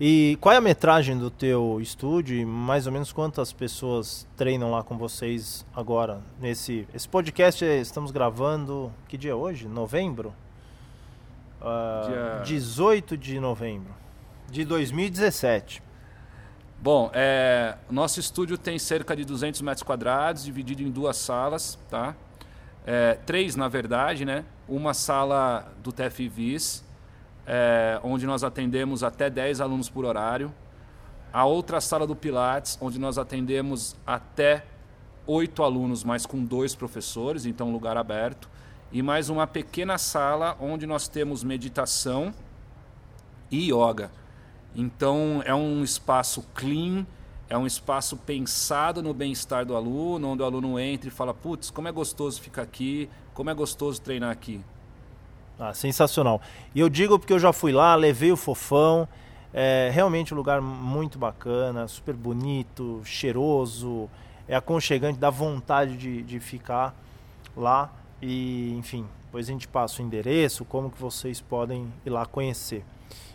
E 0.00 0.38
qual 0.40 0.54
é 0.54 0.56
a 0.56 0.62
metragem 0.62 1.18
do 1.18 1.30
teu 1.30 1.78
estúdio 1.78 2.38
e 2.38 2.46
mais 2.46 2.86
ou 2.86 2.92
menos 2.92 3.12
quantas 3.12 3.52
pessoas 3.52 4.26
treinam 4.34 4.70
lá 4.70 4.82
com 4.82 4.96
vocês 4.96 5.66
agora? 5.76 6.22
Nesse 6.40 6.88
esse 6.94 7.06
podcast 7.06 7.62
estamos 7.62 8.10
gravando, 8.10 8.90
que 9.06 9.18
dia 9.18 9.32
é 9.32 9.34
hoje? 9.34 9.68
Novembro? 9.68 10.32
Uh, 11.64 12.06
dia... 12.06 12.42
18 12.44 13.16
de 13.16 13.40
novembro 13.40 13.94
de 14.50 14.64
2017. 14.64 15.82
Bom, 16.80 17.10
é, 17.14 17.78
nosso 17.90 18.20
estúdio 18.20 18.58
tem 18.58 18.78
cerca 18.78 19.16
de 19.16 19.24
200 19.24 19.62
metros 19.62 19.82
quadrados, 19.82 20.44
dividido 20.44 20.82
em 20.82 20.90
duas 20.90 21.16
salas, 21.16 21.78
tá? 21.88 22.14
É, 22.86 23.14
três, 23.24 23.56
na 23.56 23.68
verdade, 23.68 24.26
né? 24.26 24.44
Uma 24.68 24.92
sala 24.92 25.72
do 25.82 25.90
TFVIS, 25.90 26.84
é, 27.46 27.98
onde 28.02 28.26
nós 28.26 28.44
atendemos 28.44 29.02
até 29.02 29.30
10 29.30 29.62
alunos 29.62 29.88
por 29.88 30.04
horário. 30.04 30.52
A 31.32 31.46
outra 31.46 31.80
sala 31.80 32.06
do 32.06 32.14
Pilates, 32.14 32.76
onde 32.80 32.98
nós 32.98 33.16
atendemos 33.16 33.96
até 34.06 34.66
oito 35.26 35.62
alunos, 35.62 36.04
mas 36.04 36.26
com 36.26 36.44
dois 36.44 36.74
professores, 36.74 37.46
então 37.46 37.72
lugar 37.72 37.96
aberto. 37.96 38.50
E 38.94 39.02
mais 39.02 39.28
uma 39.28 39.44
pequena 39.44 39.98
sala 39.98 40.56
onde 40.60 40.86
nós 40.86 41.08
temos 41.08 41.42
meditação 41.42 42.32
e 43.50 43.72
yoga. 43.72 44.08
Então 44.72 45.42
é 45.44 45.52
um 45.52 45.82
espaço 45.82 46.46
clean, 46.54 47.04
é 47.48 47.58
um 47.58 47.66
espaço 47.66 48.16
pensado 48.16 49.02
no 49.02 49.12
bem-estar 49.12 49.66
do 49.66 49.74
aluno, 49.74 50.28
onde 50.28 50.42
o 50.42 50.46
aluno 50.46 50.78
entra 50.78 51.08
e 51.08 51.10
fala: 51.10 51.34
putz, 51.34 51.70
como 51.70 51.88
é 51.88 51.92
gostoso 51.92 52.40
ficar 52.40 52.62
aqui, 52.62 53.10
como 53.34 53.50
é 53.50 53.54
gostoso 53.54 54.00
treinar 54.00 54.30
aqui. 54.30 54.60
Ah, 55.58 55.74
sensacional. 55.74 56.40
E 56.72 56.78
eu 56.78 56.88
digo 56.88 57.18
porque 57.18 57.32
eu 57.32 57.40
já 57.40 57.52
fui 57.52 57.72
lá, 57.72 57.96
levei 57.96 58.30
o 58.30 58.36
fofão. 58.36 59.08
É 59.52 59.90
realmente 59.92 60.32
um 60.32 60.36
lugar 60.36 60.60
muito 60.60 61.18
bacana, 61.18 61.88
super 61.88 62.14
bonito, 62.14 63.02
cheiroso, 63.04 64.08
é 64.46 64.54
aconchegante, 64.54 65.18
dá 65.18 65.30
vontade 65.30 65.96
de, 65.96 66.22
de 66.22 66.38
ficar 66.38 66.94
lá. 67.56 67.90
E, 68.20 68.74
enfim, 68.76 69.06
depois 69.26 69.48
a 69.48 69.52
gente 69.52 69.68
passa 69.68 70.00
o 70.00 70.04
endereço, 70.04 70.64
como 70.64 70.90
que 70.90 71.00
vocês 71.00 71.40
podem 71.40 71.92
ir 72.06 72.10
lá 72.10 72.24
conhecer. 72.24 72.84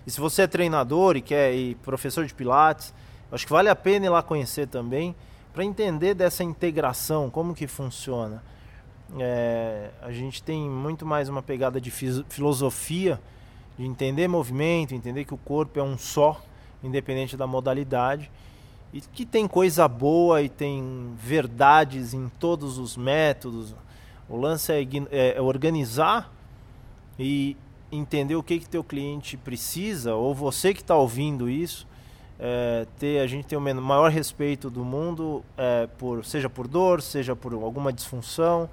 E 0.08 0.12
se 0.12 0.20
você 0.20 0.44
é 0.44 0.48
treinador 0.48 1.18
e 1.18 1.22
quer 1.22 1.54
ir 1.54 1.76
professor 1.76 2.26
de 2.26 2.34
pilates, 2.34 2.94
acho 3.32 3.46
que 3.46 3.52
vale 3.52 3.70
a 3.70 3.76
pena 3.76 4.06
ir 4.06 4.10
lá 4.10 4.24
conhecer 4.24 4.68
também, 4.68 5.16
para 5.54 5.64
entender 5.64 6.14
dessa 6.14 6.44
integração, 6.44 7.30
como 7.30 7.54
que 7.54 7.68
funciona. 7.68 8.42
É, 9.20 9.90
a 10.02 10.12
gente 10.12 10.42
tem 10.42 10.70
muito 10.70 11.06
mais 11.06 11.30
uma 11.30 11.42
pegada 11.42 11.82
de 11.82 11.92
filosofia, 11.92 13.20
de 13.78 13.86
entender 13.86 14.28
movimento, 14.28 14.94
entender 14.94 15.26
que 15.26 15.34
o 15.34 15.38
corpo 15.38 15.80
é 15.80 15.84
um 15.84 15.98
só, 15.98 16.42
independente 16.84 17.36
da 17.36 17.48
modalidade, 17.48 18.32
e 18.94 19.02
que 19.02 19.26
tem 19.26 19.48
coisa 19.48 19.88
boa 19.88 20.42
e 20.42 20.50
tem 20.50 21.14
verdades 21.18 22.14
em 22.14 22.30
todos 22.40 22.78
os 22.78 22.98
métodos. 22.98 23.76
O 24.30 24.38
lance 24.38 24.72
é, 24.72 24.82
é, 25.12 25.38
é 25.38 25.42
organizar 25.42 26.32
e 27.18 27.58
entender 27.92 28.36
o 28.36 28.44
que 28.44 28.60
que 28.60 28.70
teu 28.70 28.84
cliente 28.84 29.36
precisa, 29.36 30.14
ou 30.14 30.34
você 30.34 30.74
que 30.74 30.82
está 30.82 30.96
ouvindo 30.96 31.50
isso, 31.50 31.88
é, 32.40 32.86
ter 33.00 33.20
a 33.20 33.28
gente 33.28 33.48
tem 33.48 33.58
o 33.58 33.62
maior 33.62 34.12
respeito 34.12 34.70
do 34.70 34.86
mundo, 34.86 35.44
é, 35.58 35.88
por 35.98 36.24
seja 36.24 36.50
por 36.50 36.68
dor, 36.68 37.02
seja 37.02 37.36
por 37.36 37.54
alguma 37.54 37.92
disfunção 37.92 38.70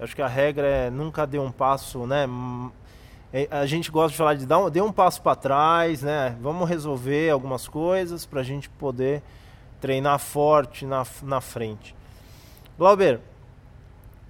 Acho 0.00 0.16
que 0.16 0.22
a 0.22 0.26
regra 0.26 0.66
é 0.66 0.90
nunca 0.90 1.26
dê 1.26 1.38
um 1.38 1.52
passo, 1.52 2.06
né? 2.06 2.26
É, 3.30 3.46
a 3.50 3.66
gente 3.66 3.90
gosta 3.90 4.12
de 4.12 4.16
falar 4.16 4.32
de 4.32 4.46
dar 4.46 4.58
um, 4.58 4.70
dê 4.70 4.80
um 4.80 4.90
passo 4.90 5.20
para 5.20 5.36
trás, 5.36 6.00
né? 6.00 6.34
Vamos 6.40 6.66
resolver 6.66 7.28
algumas 7.28 7.68
coisas 7.68 8.24
para 8.24 8.40
a 8.40 8.42
gente 8.42 8.70
poder 8.70 9.22
treinar 9.78 10.18
forte 10.18 10.86
na, 10.86 11.04
na 11.22 11.42
frente. 11.42 11.94
Glauber, 12.78 13.20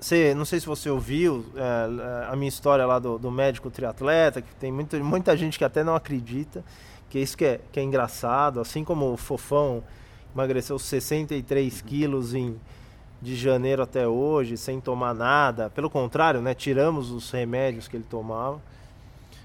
você, 0.01 0.35
não 0.35 0.45
sei 0.45 0.61
se 0.61 0.67
você 0.67 0.89
ouviu 0.89 1.45
é, 1.55 2.27
a 2.33 2.37
minha 2.37 2.49
história 2.49 2.87
lá 2.87 2.99
do, 2.99 3.19
do, 3.19 3.31
médico 3.31 3.71
triatleta, 3.71 4.41
que 4.41 4.55
tem 4.57 4.73
muita, 4.73 4.99
muita 4.99 5.37
gente 5.37 5.59
que 5.59 5.65
até 5.65 5.85
não 5.85 5.95
acredita, 5.95 6.65
que 7.09 7.19
isso 7.19 7.37
que 7.37 7.45
é, 7.45 7.61
que 7.71 7.79
é 7.79 7.83
engraçado, 7.83 8.61
assim 8.61 8.83
como 8.83 9.13
o 9.13 9.17
Fofão 9.17 9.85
emagreceu 10.35 10.79
63 10.79 11.83
quilos 11.83 12.35
em 12.35 12.59
de 13.21 13.37
janeiro 13.37 13.83
até 13.83 14.09
hoje 14.09 14.57
sem 14.57 14.81
tomar 14.81 15.15
nada. 15.15 15.69
Pelo 15.71 15.91
contrário, 15.91 16.41
né, 16.41 16.55
tiramos 16.55 17.11
os 17.11 17.31
remédios 17.31 17.87
que 17.87 17.97
ele 17.97 18.07
tomava. 18.09 18.61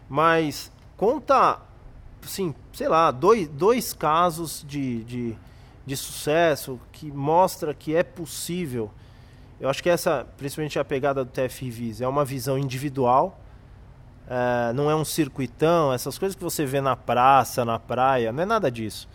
Mas 0.07 0.71
conta, 0.95 1.59
assim, 2.23 2.55
sei 2.71 2.87
lá, 2.87 3.11
dois, 3.11 3.49
dois 3.49 3.93
casos 3.93 4.63
de, 4.67 5.03
de, 5.03 5.35
de 5.85 5.97
sucesso 5.97 6.79
que 6.91 7.11
mostra 7.11 7.73
que 7.73 7.95
é 7.95 8.03
possível. 8.03 8.89
Eu 9.59 9.69
acho 9.69 9.81
que 9.81 9.89
essa, 9.89 10.27
principalmente 10.37 10.77
a 10.77 10.85
pegada 10.85 11.23
do 11.23 11.31
TFVIS, 11.31 12.01
é 12.01 12.07
uma 12.07 12.25
visão 12.25 12.57
individual. 12.57 13.39
É, 14.27 14.73
não 14.73 14.89
é 14.89 14.95
um 14.95 15.05
circuitão, 15.05 15.93
essas 15.93 16.17
coisas 16.17 16.35
que 16.35 16.43
você 16.43 16.65
vê 16.65 16.81
na 16.81 16.95
praça, 16.95 17.63
na 17.63 17.79
praia, 17.79 18.31
não 18.31 18.43
é 18.43 18.45
nada 18.45 18.71
disso 18.71 19.07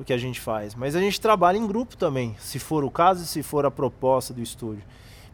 o 0.00 0.04
que 0.04 0.14
a 0.14 0.18
gente 0.18 0.40
faz. 0.40 0.74
Mas 0.74 0.96
a 0.96 1.00
gente 1.00 1.20
trabalha 1.20 1.58
em 1.58 1.66
grupo 1.66 1.94
também, 1.94 2.34
se 2.38 2.58
for 2.58 2.82
o 2.84 2.90
caso 2.90 3.22
e 3.22 3.26
se 3.26 3.42
for 3.42 3.66
a 3.66 3.70
proposta 3.70 4.32
do 4.32 4.40
estúdio. 4.40 4.82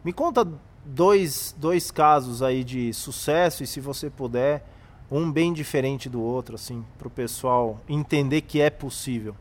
Me 0.03 0.11
conta 0.11 0.45
dois, 0.85 1.55
dois 1.57 1.89
casos 1.89 2.43
aí 2.43 2.65
de 2.65 2.93
sucesso 2.93 3.63
e 3.63 3.67
se 3.67 3.79
você 3.79 4.09
puder, 4.09 4.65
um 5.09 5.31
bem 5.31 5.53
diferente 5.53 6.09
do 6.09 6.21
outro, 6.21 6.55
assim, 6.55 6.83
para 6.97 7.07
o 7.07 7.11
pessoal 7.11 7.79
entender 7.87 8.41
que 8.41 8.59
é 8.59 8.69
possível. 8.69 9.35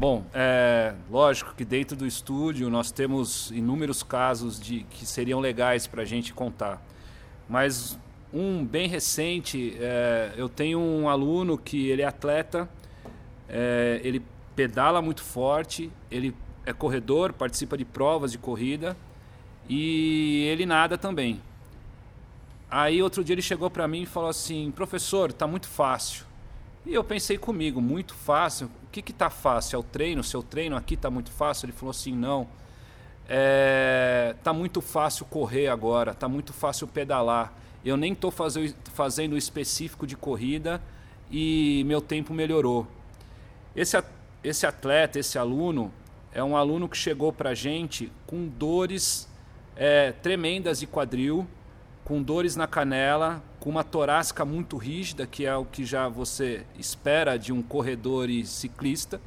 Bom, 0.00 0.24
é 0.32 0.94
lógico 1.10 1.54
que 1.54 1.62
dentro 1.62 1.94
do 1.94 2.06
estúdio 2.06 2.70
nós 2.70 2.90
temos 2.90 3.50
inúmeros 3.50 4.02
casos 4.02 4.58
de 4.58 4.84
que 4.84 5.04
seriam 5.04 5.40
legais 5.40 5.86
para 5.86 6.00
a 6.00 6.04
gente 6.06 6.32
contar. 6.32 6.82
Mas 7.46 7.98
um 8.32 8.64
bem 8.64 8.88
recente, 8.88 9.76
é, 9.78 10.32
eu 10.38 10.48
tenho 10.48 10.80
um 10.80 11.06
aluno 11.06 11.58
que 11.58 11.90
ele 11.90 12.00
é 12.00 12.06
atleta 12.06 12.66
é, 13.46 14.00
ele 14.02 14.24
pedala 14.56 15.02
muito 15.02 15.22
forte, 15.22 15.92
ele 16.10 16.34
é 16.64 16.72
corredor, 16.72 17.34
participa 17.34 17.76
de 17.76 17.84
provas 17.84 18.32
de 18.32 18.38
corrida 18.38 18.96
e 19.68 20.46
ele 20.50 20.64
nada 20.64 20.96
também. 20.96 21.42
Aí 22.70 23.02
outro 23.02 23.22
dia 23.22 23.34
ele 23.34 23.42
chegou 23.42 23.68
para 23.68 23.86
mim 23.86 24.04
e 24.04 24.06
falou 24.06 24.30
assim: 24.30 24.70
"Professor, 24.70 25.30
tá 25.30 25.46
muito 25.46 25.68
fácil". 25.68 26.24
E 26.86 26.94
eu 26.94 27.04
pensei 27.04 27.36
comigo, 27.36 27.82
muito 27.82 28.14
fácil. 28.14 28.70
O 28.90 28.92
que 28.92 29.02
que 29.02 29.12
tá 29.12 29.30
fácil? 29.30 29.76
É 29.76 29.78
o 29.78 29.84
treino? 29.84 30.24
Seu 30.24 30.42
treino 30.42 30.74
aqui 30.74 30.96
tá 30.96 31.08
muito 31.08 31.30
fácil? 31.30 31.66
Ele 31.66 31.72
falou 31.72 31.92
assim: 31.92 32.12
"Não. 32.12 32.48
É, 33.28 34.34
tá 34.42 34.52
muito 34.52 34.80
fácil 34.80 35.24
correr 35.26 35.68
agora, 35.68 36.12
tá 36.12 36.28
muito 36.28 36.52
fácil 36.52 36.88
pedalar. 36.88 37.52
Eu 37.84 37.96
nem 37.96 38.16
tô 38.16 38.32
fazendo 38.32 39.36
específico 39.36 40.08
de 40.08 40.16
corrida 40.16 40.82
e 41.30 41.84
meu 41.86 42.00
tempo 42.00 42.34
melhorou. 42.34 42.84
Esse, 43.76 44.02
esse 44.42 44.66
atleta, 44.66 45.20
esse 45.20 45.38
aluno, 45.38 45.92
é 46.32 46.42
um 46.42 46.56
aluno 46.56 46.88
que 46.88 46.96
chegou 46.96 47.32
para 47.32 47.50
a 47.50 47.54
gente 47.54 48.10
com 48.26 48.48
dores 48.48 49.28
é, 49.76 50.10
tremendas 50.10 50.80
de 50.80 50.88
quadril, 50.88 51.46
com 52.04 52.22
dores 52.22 52.56
na 52.56 52.66
canela, 52.66 53.42
com 53.58 53.70
uma 53.70 53.84
torácica 53.84 54.44
muito 54.44 54.76
rígida, 54.76 55.26
que 55.26 55.46
é 55.46 55.54
o 55.56 55.64
que 55.64 55.84
já 55.84 56.08
você 56.08 56.64
espera 56.78 57.36
de 57.36 57.52
um 57.52 57.62
corredor 57.62 58.28
e 58.28 58.44
ciclista, 58.44 59.20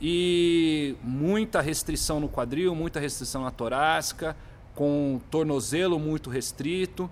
e 0.00 0.94
muita 1.02 1.60
restrição 1.60 2.20
no 2.20 2.28
quadril, 2.28 2.74
muita 2.74 3.00
restrição 3.00 3.42
na 3.42 3.50
torácica, 3.50 4.36
com 4.74 5.20
tornozelo 5.30 5.98
muito 5.98 6.30
restrito. 6.30 7.10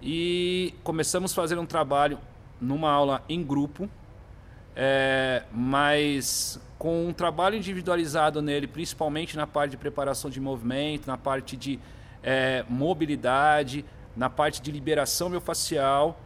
E 0.00 0.74
começamos 0.84 1.32
a 1.32 1.34
fazer 1.34 1.58
um 1.58 1.66
trabalho 1.66 2.18
numa 2.60 2.90
aula 2.90 3.24
em 3.28 3.42
grupo, 3.42 3.88
é, 4.76 5.42
mas 5.50 6.60
com 6.78 7.08
um 7.08 7.12
trabalho 7.12 7.56
individualizado 7.56 8.40
nele, 8.40 8.66
principalmente 8.66 9.36
na 9.36 9.46
parte 9.46 9.72
de 9.72 9.76
preparação 9.76 10.30
de 10.30 10.40
movimento, 10.40 11.06
na 11.06 11.16
parte 11.16 11.56
de 11.56 11.80
é, 12.22 12.64
mobilidade, 12.68 13.84
na 14.16 14.28
parte 14.28 14.60
de 14.60 14.70
liberação 14.70 15.28
miofascial, 15.28 16.20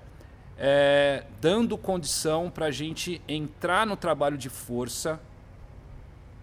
é, 0.59 1.25
dando 1.41 1.77
condição 1.77 2.51
para 2.51 2.67
a 2.67 2.71
gente 2.71 3.21
entrar 3.29 3.87
no 3.87 3.97
trabalho 3.97 4.37
de 4.37 4.49
força 4.49 5.21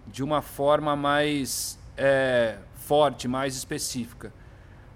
de 0.08 0.24
uma 0.24 0.42
forma 0.42 0.96
mais 0.96 1.80
é, 1.96 2.58
forte, 2.76 3.28
mais 3.28 3.56
específica. 3.56 4.34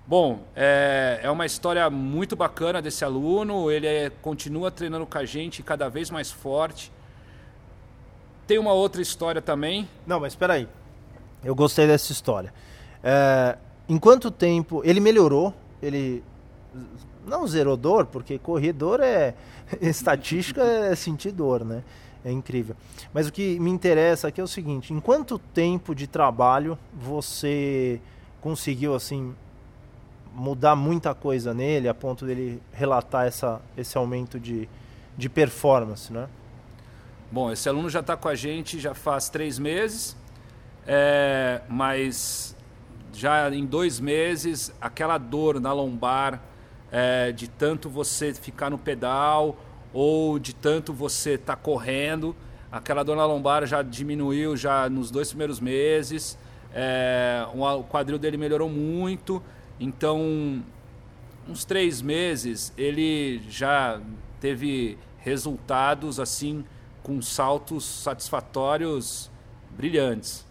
Bom, 0.05 0.43
é, 0.55 1.21
é, 1.23 1.29
uma 1.29 1.45
história 1.45 1.89
muito 1.89 2.35
bacana 2.35 2.81
desse 2.81 3.05
aluno. 3.05 3.71
Ele 3.71 3.87
é, 3.87 4.09
continua 4.09 4.69
treinando 4.69 5.05
com 5.05 5.17
a 5.17 5.25
gente 5.25 5.63
cada 5.63 5.87
vez 5.87 6.09
mais 6.09 6.29
forte. 6.29 6.91
Tem 8.45 8.57
uma 8.57 8.73
outra 8.73 9.01
história 9.01 9.41
também. 9.41 9.87
Não, 10.05 10.19
mas 10.19 10.33
espera 10.33 10.53
aí. 10.53 10.67
Eu 11.43 11.55
gostei 11.55 11.87
dessa 11.87 12.11
história. 12.11 12.53
É, 13.01 13.57
em 13.87 13.97
quanto 13.97 14.29
tempo 14.29 14.81
ele 14.83 14.99
melhorou? 14.99 15.53
Ele 15.81 16.23
não 17.25 17.47
zerou 17.47 17.77
dor, 17.77 18.05
porque 18.05 18.37
corredor 18.37 18.99
é 19.01 19.35
estatística 19.81 20.61
é 20.61 20.95
sentir 20.95 21.31
dor, 21.31 21.63
né? 21.63 21.83
É 22.25 22.31
incrível. 22.31 22.75
Mas 23.13 23.27
o 23.27 23.31
que 23.31 23.59
me 23.59 23.69
interessa 23.69 24.29
aqui 24.29 24.39
é 24.39 24.43
o 24.43 24.47
seguinte: 24.47 24.93
em 24.93 24.99
quanto 24.99 25.37
tempo 25.37 25.93
de 25.93 26.07
trabalho 26.07 26.77
você 26.93 27.99
conseguiu 28.41 28.95
assim 28.95 29.35
mudar 30.33 30.75
muita 30.75 31.13
coisa 31.13 31.53
nele 31.53 31.87
a 31.87 31.93
ponto 31.93 32.25
dele 32.25 32.61
relatar 32.71 33.27
essa, 33.27 33.61
esse 33.77 33.97
aumento 33.97 34.39
de, 34.39 34.67
de 35.17 35.29
performance, 35.29 36.11
né? 36.11 36.27
Bom, 37.31 37.51
esse 37.51 37.67
aluno 37.67 37.89
já 37.89 37.99
está 37.99 38.15
com 38.15 38.27
a 38.27 38.35
gente 38.35 38.79
já 38.79 38.93
faz 38.93 39.29
três 39.29 39.59
meses, 39.59 40.15
é, 40.87 41.61
mas 41.67 42.55
já 43.13 43.49
em 43.53 43.65
dois 43.65 43.99
meses 43.99 44.73
aquela 44.81 45.17
dor 45.17 45.59
na 45.59 45.71
lombar 45.71 46.41
é, 46.93 47.31
de 47.31 47.47
tanto 47.47 47.89
você 47.89 48.31
ficar 48.35 48.69
no 48.69 48.77
pedal 48.77 49.57
ou 49.91 50.37
de 50.37 50.53
tanto 50.53 50.93
você 50.93 51.31
estar 51.31 51.55
tá 51.55 51.61
correndo, 51.61 52.35
aquela 52.71 53.03
dor 53.03 53.15
na 53.15 53.25
lombar 53.25 53.65
já 53.65 53.81
diminuiu 53.81 54.55
já 54.55 54.87
nos 54.87 55.09
dois 55.09 55.29
primeiros 55.29 55.59
meses, 55.59 56.37
é, 56.71 57.45
o 57.51 57.83
quadril 57.83 58.19
dele 58.19 58.37
melhorou 58.37 58.69
muito, 58.69 59.41
então 59.79 60.63
uns 61.49 61.65
três 61.65 61.99
meses 61.99 62.71
ele 62.77 63.41
já 63.49 63.99
teve 64.39 64.97
resultados 65.17 66.19
assim 66.19 66.63
com 67.01 67.21
saltos 67.23 67.83
satisfatórios 67.85 69.31
brilhantes. 69.71 70.45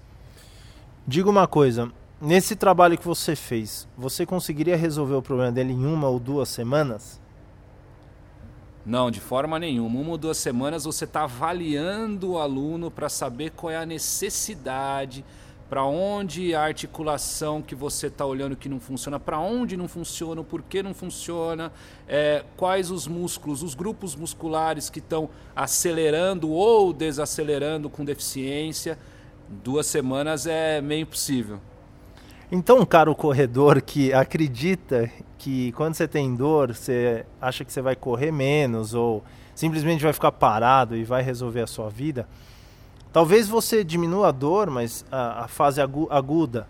Diga 1.06 1.30
uma 1.30 1.46
coisa, 1.46 1.90
nesse 2.22 2.54
trabalho 2.54 2.96
que 2.96 3.04
você 3.04 3.34
fez, 3.34 3.88
você 3.98 4.24
conseguiria 4.24 4.76
resolver 4.76 5.14
o 5.14 5.22
problema 5.22 5.50
dele 5.50 5.72
em 5.72 5.84
uma 5.84 6.08
ou 6.08 6.20
duas 6.20 6.48
semanas? 6.48 7.20
Não, 8.86 9.10
de 9.10 9.18
forma 9.18 9.58
nenhuma. 9.58 10.00
Uma 10.00 10.10
ou 10.12 10.18
duas 10.18 10.38
semanas 10.38 10.84
você 10.84 11.04
está 11.04 11.24
avaliando 11.24 12.32
o 12.32 12.38
aluno 12.38 12.90
para 12.90 13.08
saber 13.08 13.50
qual 13.50 13.72
é 13.72 13.76
a 13.76 13.84
necessidade, 13.84 15.24
para 15.68 15.84
onde 15.84 16.54
a 16.54 16.62
articulação 16.62 17.60
que 17.60 17.74
você 17.74 18.06
está 18.06 18.24
olhando 18.24 18.54
que 18.54 18.68
não 18.68 18.78
funciona, 18.78 19.18
para 19.18 19.38
onde 19.40 19.76
não 19.76 19.88
funciona, 19.88 20.44
por 20.44 20.62
que 20.62 20.82
não 20.82 20.94
funciona, 20.94 21.72
é, 22.06 22.44
quais 22.56 22.90
os 22.90 23.08
músculos, 23.08 23.62
os 23.62 23.74
grupos 23.74 24.14
musculares 24.14 24.90
que 24.90 25.00
estão 25.00 25.28
acelerando 25.56 26.50
ou 26.50 26.92
desacelerando 26.92 27.90
com 27.90 28.04
deficiência. 28.04 28.98
Duas 29.48 29.86
semanas 29.86 30.46
é 30.46 30.80
meio 30.80 31.02
impossível. 31.02 31.60
Então, 32.54 32.80
um 32.80 32.84
cara 32.84 33.10
o 33.10 33.14
corredor 33.14 33.80
que 33.80 34.12
acredita 34.12 35.10
que 35.38 35.72
quando 35.72 35.94
você 35.94 36.06
tem 36.06 36.36
dor, 36.36 36.74
você 36.74 37.26
acha 37.40 37.64
que 37.64 37.72
você 37.72 37.80
vai 37.80 37.96
correr 37.96 38.30
menos 38.30 38.92
ou 38.92 39.24
simplesmente 39.54 40.04
vai 40.04 40.12
ficar 40.12 40.30
parado 40.30 40.94
e 40.94 41.02
vai 41.02 41.22
resolver 41.22 41.62
a 41.62 41.66
sua 41.66 41.88
vida, 41.88 42.28
Talvez 43.12 43.46
você 43.46 43.84
diminua 43.84 44.28
a 44.28 44.32
dor, 44.32 44.70
mas 44.70 45.04
a, 45.12 45.44
a 45.44 45.48
fase 45.48 45.82
aguda, 45.82 46.66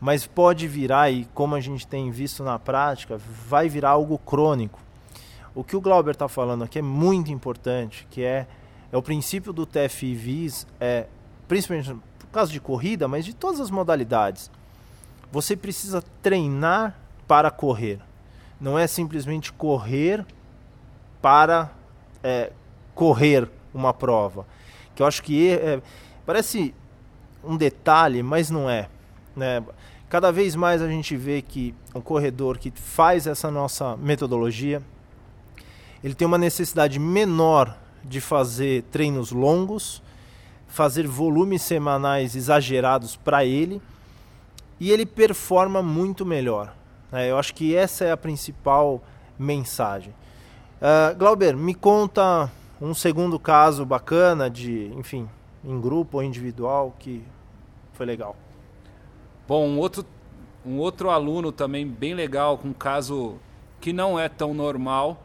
mas 0.00 0.24
pode 0.24 0.68
virar 0.68 1.10
e 1.10 1.24
como 1.34 1.56
a 1.56 1.60
gente 1.60 1.84
tem 1.84 2.12
visto 2.12 2.44
na 2.44 2.60
prática, 2.60 3.18
vai 3.18 3.68
virar 3.68 3.90
algo 3.90 4.16
crônico. 4.16 4.78
O 5.52 5.64
que 5.64 5.74
o 5.74 5.80
Glauber 5.80 6.12
está 6.12 6.28
falando 6.28 6.62
aqui 6.62 6.78
é 6.78 6.82
muito 6.82 7.32
importante, 7.32 8.06
que 8.08 8.22
é, 8.22 8.46
é 8.92 8.96
o 8.96 9.02
princípio 9.02 9.52
do 9.52 9.66
TFIVs, 9.66 10.64
é, 10.78 11.08
principalmente 11.48 11.92
por 12.20 12.28
causa 12.30 12.52
de 12.52 12.60
corrida, 12.60 13.08
mas 13.08 13.24
de 13.24 13.34
todas 13.34 13.58
as 13.58 13.68
modalidades. 13.68 14.48
Você 15.32 15.56
precisa 15.56 16.02
treinar 16.22 16.96
para 17.26 17.50
correr. 17.50 18.00
Não 18.60 18.78
é 18.78 18.86
simplesmente 18.86 19.52
correr 19.52 20.24
para 21.22 21.70
é, 22.22 22.52
correr 22.94 23.48
uma 23.72 23.94
prova 23.94 24.46
que 25.00 25.02
eu 25.02 25.06
acho 25.06 25.22
que 25.22 25.48
é, 25.48 25.80
parece 26.26 26.74
um 27.42 27.56
detalhe, 27.56 28.22
mas 28.22 28.50
não 28.50 28.68
é. 28.68 28.86
Né? 29.34 29.64
Cada 30.10 30.30
vez 30.30 30.54
mais 30.54 30.82
a 30.82 30.88
gente 30.88 31.16
vê 31.16 31.40
que 31.40 31.74
um 31.94 32.02
corredor 32.02 32.58
que 32.58 32.70
faz 32.70 33.26
essa 33.26 33.50
nossa 33.50 33.96
metodologia, 33.96 34.82
ele 36.04 36.14
tem 36.14 36.26
uma 36.26 36.36
necessidade 36.36 36.98
menor 36.98 37.78
de 38.04 38.20
fazer 38.20 38.82
treinos 38.90 39.32
longos, 39.32 40.02
fazer 40.68 41.06
volumes 41.06 41.62
semanais 41.62 42.36
exagerados 42.36 43.16
para 43.16 43.42
ele, 43.42 43.80
e 44.80 44.90
ele 44.90 45.04
performa 45.04 45.82
muito 45.82 46.24
melhor. 46.24 46.74
Né? 47.12 47.30
Eu 47.30 47.38
acho 47.38 47.54
que 47.54 47.76
essa 47.76 48.04
é 48.04 48.10
a 48.10 48.16
principal 48.16 49.02
mensagem. 49.38 50.14
Uh, 50.80 51.14
Glauber, 51.16 51.54
me 51.54 51.74
conta 51.74 52.50
um 52.80 52.94
segundo 52.94 53.38
caso 53.38 53.84
bacana 53.84 54.48
de, 54.48 54.90
enfim, 54.96 55.28
em 55.62 55.78
grupo 55.78 56.16
ou 56.16 56.22
individual 56.22 56.96
que 56.98 57.22
foi 57.92 58.06
legal. 58.06 58.34
Bom, 59.46 59.66
um 59.68 59.78
outro, 59.78 60.06
um 60.64 60.78
outro 60.78 61.10
aluno 61.10 61.52
também 61.52 61.86
bem 61.86 62.14
legal, 62.14 62.56
com 62.56 62.68
um 62.68 62.72
caso 62.72 63.36
que 63.80 63.92
não 63.92 64.18
é 64.18 64.28
tão 64.28 64.54
normal. 64.54 65.22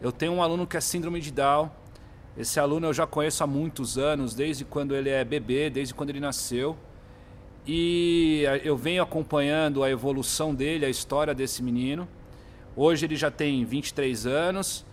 Eu 0.00 0.12
tenho 0.12 0.32
um 0.32 0.42
aluno 0.42 0.66
que 0.66 0.76
é 0.76 0.80
síndrome 0.80 1.20
de 1.20 1.30
Down. 1.30 1.70
Esse 2.36 2.60
aluno 2.60 2.88
eu 2.88 2.92
já 2.92 3.06
conheço 3.06 3.42
há 3.42 3.46
muitos 3.46 3.96
anos, 3.96 4.34
desde 4.34 4.64
quando 4.64 4.94
ele 4.94 5.08
é 5.08 5.24
bebê, 5.24 5.70
desde 5.70 5.94
quando 5.94 6.10
ele 6.10 6.20
nasceu. 6.20 6.76
E 7.68 8.44
eu 8.64 8.76
venho 8.76 9.02
acompanhando 9.02 9.84
a 9.84 9.90
evolução 9.90 10.54
dele, 10.54 10.86
a 10.86 10.90
história 10.90 11.34
desse 11.34 11.62
menino. 11.62 12.08
Hoje 12.74 13.04
ele 13.06 13.14
já 13.14 13.30
tem 13.30 13.64
23 13.64 14.26
anos 14.26 14.84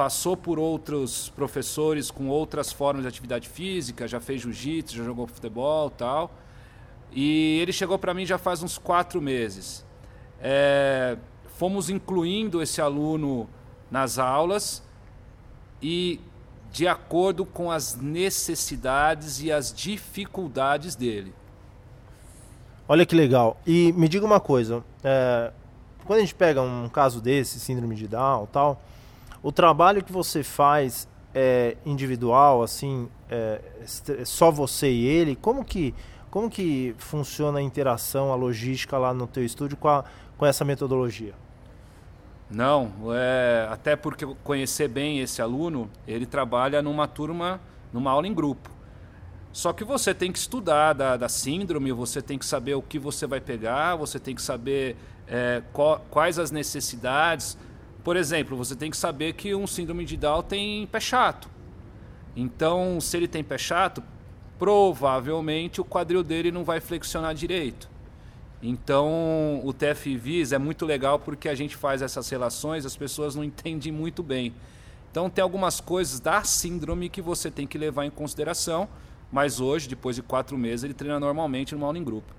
passou 0.00 0.34
por 0.34 0.58
outros 0.58 1.28
professores 1.28 2.10
com 2.10 2.28
outras 2.28 2.72
formas 2.72 3.02
de 3.02 3.08
atividade 3.08 3.46
física, 3.46 4.08
já 4.08 4.18
fez 4.18 4.40
jiu-jitsu, 4.40 4.96
já 4.96 5.04
jogou 5.04 5.26
futebol 5.26 5.90
tal. 5.90 6.32
E 7.12 7.58
ele 7.60 7.70
chegou 7.70 7.98
para 7.98 8.14
mim 8.14 8.24
já 8.24 8.38
faz 8.38 8.62
uns 8.62 8.78
quatro 8.78 9.20
meses. 9.20 9.84
É, 10.40 11.18
fomos 11.58 11.90
incluindo 11.90 12.62
esse 12.62 12.80
aluno 12.80 13.46
nas 13.90 14.18
aulas 14.18 14.82
e 15.82 16.18
de 16.72 16.88
acordo 16.88 17.44
com 17.44 17.70
as 17.70 17.94
necessidades 17.94 19.42
e 19.42 19.52
as 19.52 19.70
dificuldades 19.70 20.96
dele. 20.96 21.34
Olha 22.90 23.06
que 23.06 23.14
legal. 23.14 23.56
E 23.64 23.92
me 23.92 24.08
diga 24.08 24.26
uma 24.26 24.40
coisa, 24.40 24.82
é, 25.04 25.52
quando 26.04 26.18
a 26.18 26.22
gente 26.22 26.34
pega 26.34 26.60
um 26.60 26.88
caso 26.88 27.20
desse, 27.20 27.60
síndrome 27.60 27.94
de 27.94 28.08
Down 28.08 28.46
tal, 28.46 28.82
o 29.44 29.52
trabalho 29.52 30.02
que 30.02 30.10
você 30.12 30.42
faz 30.42 31.06
é 31.32 31.76
individual, 31.86 32.64
assim, 32.64 33.08
é, 33.30 33.60
é 34.18 34.24
só 34.24 34.50
você 34.50 34.90
e 34.90 35.06
ele? 35.06 35.36
Como 35.36 35.64
que, 35.64 35.94
como 36.32 36.50
que 36.50 36.92
funciona 36.98 37.60
a 37.60 37.62
interação, 37.62 38.32
a 38.32 38.34
logística 38.34 38.98
lá 38.98 39.14
no 39.14 39.28
teu 39.28 39.44
estúdio 39.44 39.76
com, 39.76 39.86
a, 39.86 40.04
com 40.36 40.44
essa 40.44 40.64
metodologia? 40.64 41.34
Não, 42.50 42.90
é, 43.14 43.68
até 43.70 43.94
porque 43.94 44.26
conhecer 44.42 44.88
bem 44.88 45.20
esse 45.20 45.40
aluno, 45.40 45.88
ele 46.08 46.26
trabalha 46.26 46.82
numa 46.82 47.06
turma, 47.06 47.60
numa 47.92 48.10
aula 48.10 48.26
em 48.26 48.34
grupo. 48.34 48.79
Só 49.52 49.72
que 49.72 49.84
você 49.84 50.14
tem 50.14 50.30
que 50.30 50.38
estudar 50.38 50.92
da, 50.92 51.16
da 51.16 51.28
síndrome, 51.28 51.90
você 51.92 52.22
tem 52.22 52.38
que 52.38 52.46
saber 52.46 52.74
o 52.74 52.82
que 52.82 52.98
você 52.98 53.26
vai 53.26 53.40
pegar, 53.40 53.96
você 53.96 54.18
tem 54.18 54.34
que 54.34 54.42
saber 54.42 54.96
é, 55.26 55.62
qual, 55.72 56.04
quais 56.10 56.38
as 56.38 56.50
necessidades, 56.50 57.58
por 58.02 58.16
exemplo, 58.16 58.56
você 58.56 58.74
tem 58.74 58.90
que 58.90 58.96
saber 58.96 59.34
que 59.34 59.54
um 59.54 59.66
síndrome 59.66 60.04
de 60.04 60.16
Down 60.16 60.42
tem 60.42 60.86
pé 60.86 61.00
chato. 61.00 61.48
Então, 62.34 63.00
se 63.00 63.16
ele 63.16 63.28
tem 63.28 63.44
pé 63.44 63.58
chato, 63.58 64.02
provavelmente 64.58 65.80
o 65.80 65.84
quadril 65.84 66.22
dele 66.22 66.50
não 66.50 66.64
vai 66.64 66.80
flexionar 66.80 67.34
direito. 67.34 67.88
Então, 68.62 69.60
o 69.64 69.72
TFVs 69.72 70.52
é 70.52 70.58
muito 70.58 70.84
legal 70.84 71.18
porque 71.18 71.48
a 71.48 71.54
gente 71.54 71.76
faz 71.76 72.02
essas 72.02 72.28
relações, 72.28 72.86
as 72.86 72.96
pessoas 72.96 73.34
não 73.34 73.42
entendem 73.44 73.92
muito 73.92 74.22
bem. 74.22 74.54
Então, 75.10 75.28
tem 75.28 75.42
algumas 75.42 75.80
coisas 75.80 76.20
da 76.20 76.44
síndrome 76.44 77.08
que 77.08 77.20
você 77.20 77.50
tem 77.50 77.66
que 77.66 77.76
levar 77.76 78.04
em 78.04 78.10
consideração, 78.10 78.88
mas 79.30 79.60
hoje, 79.60 79.88
depois 79.88 80.16
de 80.16 80.22
quatro 80.22 80.56
meses, 80.58 80.84
ele 80.84 80.94
treina 80.94 81.20
normalmente 81.20 81.74
numa 81.74 81.86
aula 81.86 81.98
grupo. 82.00 82.34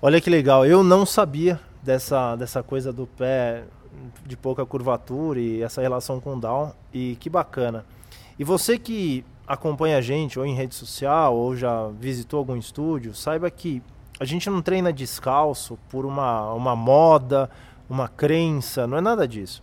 Olha 0.00 0.20
que 0.20 0.30
legal, 0.30 0.64
eu 0.64 0.84
não 0.84 1.04
sabia 1.04 1.60
dessa, 1.82 2.36
dessa 2.36 2.62
coisa 2.62 2.92
do 2.92 3.06
pé 3.06 3.64
de 4.24 4.36
pouca 4.36 4.64
curvatura 4.64 5.40
e 5.40 5.62
essa 5.62 5.80
relação 5.80 6.20
com 6.20 6.36
o 6.36 6.40
down. 6.40 6.72
E 6.92 7.16
que 7.18 7.28
bacana. 7.28 7.84
E 8.38 8.44
você 8.44 8.78
que 8.78 9.24
acompanha 9.46 9.98
a 9.98 10.00
gente 10.00 10.38
ou 10.38 10.46
em 10.46 10.54
rede 10.54 10.74
social 10.74 11.34
ou 11.34 11.56
já 11.56 11.88
visitou 11.88 12.38
algum 12.38 12.56
estúdio, 12.56 13.14
saiba 13.14 13.50
que 13.50 13.82
a 14.20 14.24
gente 14.24 14.48
não 14.50 14.60
treina 14.60 14.92
descalço 14.92 15.78
por 15.88 16.04
uma, 16.04 16.52
uma 16.52 16.76
moda, 16.76 17.50
uma 17.88 18.08
crença, 18.08 18.86
não 18.86 18.98
é 18.98 19.00
nada 19.00 19.26
disso. 19.26 19.62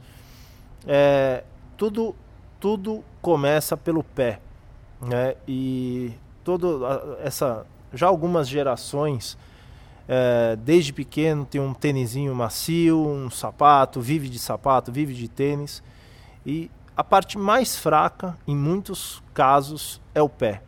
É, 0.88 1.44
tudo, 1.78 2.16
tudo 2.60 3.04
começa 3.22 3.78
pelo 3.78 4.04
pé. 4.04 4.40
Né? 5.02 5.36
E 5.48 6.14
todo 6.44 6.82
essa 7.22 7.66
já 7.94 8.08
algumas 8.08 8.48
gerações 8.48 9.38
é, 10.08 10.56
desde 10.58 10.94
pequeno 10.94 11.46
tem 11.46 11.60
um 11.60 11.74
tênisinho 11.74 12.36
macio, 12.36 13.00
um 13.00 13.30
sapato, 13.30 14.02
vive 14.02 14.30
de 14.30 14.38
sapato, 14.38 14.92
vive 14.92 15.14
de 15.14 15.28
tênis. 15.28 15.82
E 16.46 16.70
a 16.96 17.04
parte 17.04 17.38
mais 17.38 17.76
fraca, 17.76 18.38
em 18.48 18.56
muitos 18.56 19.24
casos, 19.34 20.02
é 20.14 20.22
o 20.22 20.30
pé. 20.30 20.62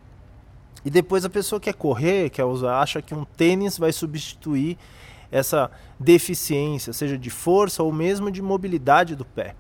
E 0.84 0.90
depois 0.90 1.26
a 1.26 1.30
pessoa 1.30 1.60
quer 1.60 1.74
correr, 1.74 2.30
quer 2.30 2.46
usar, 2.46 2.80
acha 2.80 3.02
que 3.02 3.14
um 3.14 3.26
tênis 3.26 3.78
vai 3.78 3.92
substituir 3.92 4.78
essa 5.30 5.70
deficiência, 6.00 6.94
seja 6.94 7.18
de 7.18 7.30
força 7.30 7.84
ou 7.84 7.92
mesmo 7.92 8.32
de 8.32 8.42
mobilidade 8.42 9.16
do 9.16 9.26
pé. 9.26 9.56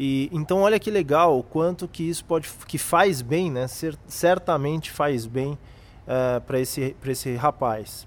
E 0.00 0.30
então 0.32 0.60
olha 0.60 0.78
que 0.78 0.92
legal 0.92 1.36
o 1.36 1.42
quanto 1.42 1.88
que 1.88 2.08
isso 2.08 2.24
pode 2.24 2.48
que 2.68 2.78
faz 2.78 3.20
bem, 3.20 3.50
né? 3.50 3.66
certamente 4.06 4.92
faz 4.92 5.26
bem 5.26 5.54
uh, 5.54 5.58
eh, 6.06 6.40
para 6.46 6.60
esse 6.60 6.94
para 7.00 7.10
esse 7.10 7.34
rapaz. 7.34 8.06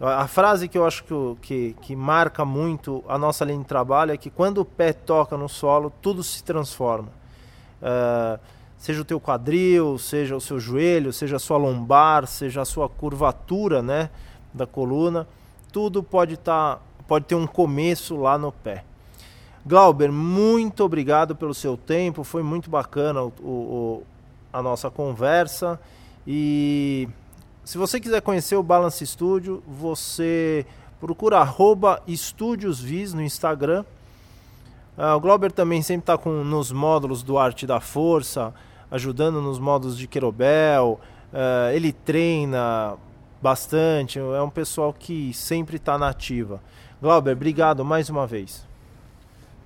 A 0.00 0.26
frase 0.26 0.66
que 0.66 0.76
eu 0.76 0.84
acho 0.84 1.04
que, 1.04 1.14
que, 1.40 1.76
que, 1.80 1.94
marca 1.94 2.44
muito 2.44 3.04
a 3.06 3.16
nossa 3.16 3.44
linha 3.44 3.60
de 3.60 3.66
trabalho 3.66 4.10
é 4.10 4.16
que 4.16 4.30
quando 4.30 4.58
o 4.58 4.64
pé 4.64 4.92
toca 4.92 5.36
no 5.36 5.48
solo, 5.48 5.92
tudo 6.02 6.24
se 6.24 6.42
transforma. 6.42 7.10
Uh, 7.80 8.36
seja 8.76 9.00
o 9.00 9.04
teu 9.04 9.20
quadril, 9.20 9.96
seja 9.98 10.34
o 10.34 10.40
seu 10.40 10.58
joelho, 10.58 11.12
seja 11.12 11.36
a 11.36 11.38
sua 11.38 11.56
lombar, 11.56 12.26
seja 12.26 12.62
a 12.62 12.64
sua 12.64 12.88
curvatura 12.88 13.80
né, 13.80 14.10
da 14.52 14.66
coluna, 14.66 15.28
tudo 15.70 16.02
pode, 16.02 16.36
tá, 16.36 16.80
pode 17.06 17.26
ter 17.26 17.36
um 17.36 17.46
começo 17.46 18.16
lá 18.16 18.36
no 18.36 18.50
pé. 18.50 18.84
Glauber, 19.64 20.10
muito 20.10 20.84
obrigado 20.84 21.36
pelo 21.36 21.54
seu 21.54 21.76
tempo, 21.76 22.24
foi 22.24 22.42
muito 22.42 22.68
bacana 22.68 23.22
o, 23.22 23.32
o, 23.40 24.02
a 24.52 24.60
nossa 24.60 24.90
conversa 24.90 25.78
e 26.26 27.08
se 27.64 27.78
você 27.78 28.00
quiser 28.00 28.20
conhecer 28.22 28.56
o 28.56 28.62
Balance 28.62 29.06
Studio, 29.06 29.62
você 29.66 30.66
procura 31.00 31.38
arroba 31.38 32.02
Vis 32.06 33.14
no 33.14 33.22
Instagram. 33.22 33.84
Uh, 34.98 35.16
o 35.16 35.20
Glauber 35.20 35.52
também 35.52 35.80
sempre 35.80 36.12
está 36.12 36.30
nos 36.30 36.72
módulos 36.72 37.22
do 37.22 37.38
Arte 37.38 37.66
da 37.66 37.80
Força, 37.80 38.52
ajudando 38.90 39.40
nos 39.40 39.60
módulos 39.60 39.96
de 39.96 40.08
Querobel. 40.08 41.00
Uh, 41.32 41.72
ele 41.72 41.92
treina 41.92 42.94
bastante, 43.40 44.18
é 44.18 44.42
um 44.42 44.50
pessoal 44.50 44.92
que 44.92 45.32
sempre 45.32 45.76
está 45.76 45.96
na 45.96 46.08
ativa. 46.08 46.60
Glauber, 47.00 47.32
obrigado 47.32 47.84
mais 47.84 48.10
uma 48.10 48.26
vez. 48.26 48.66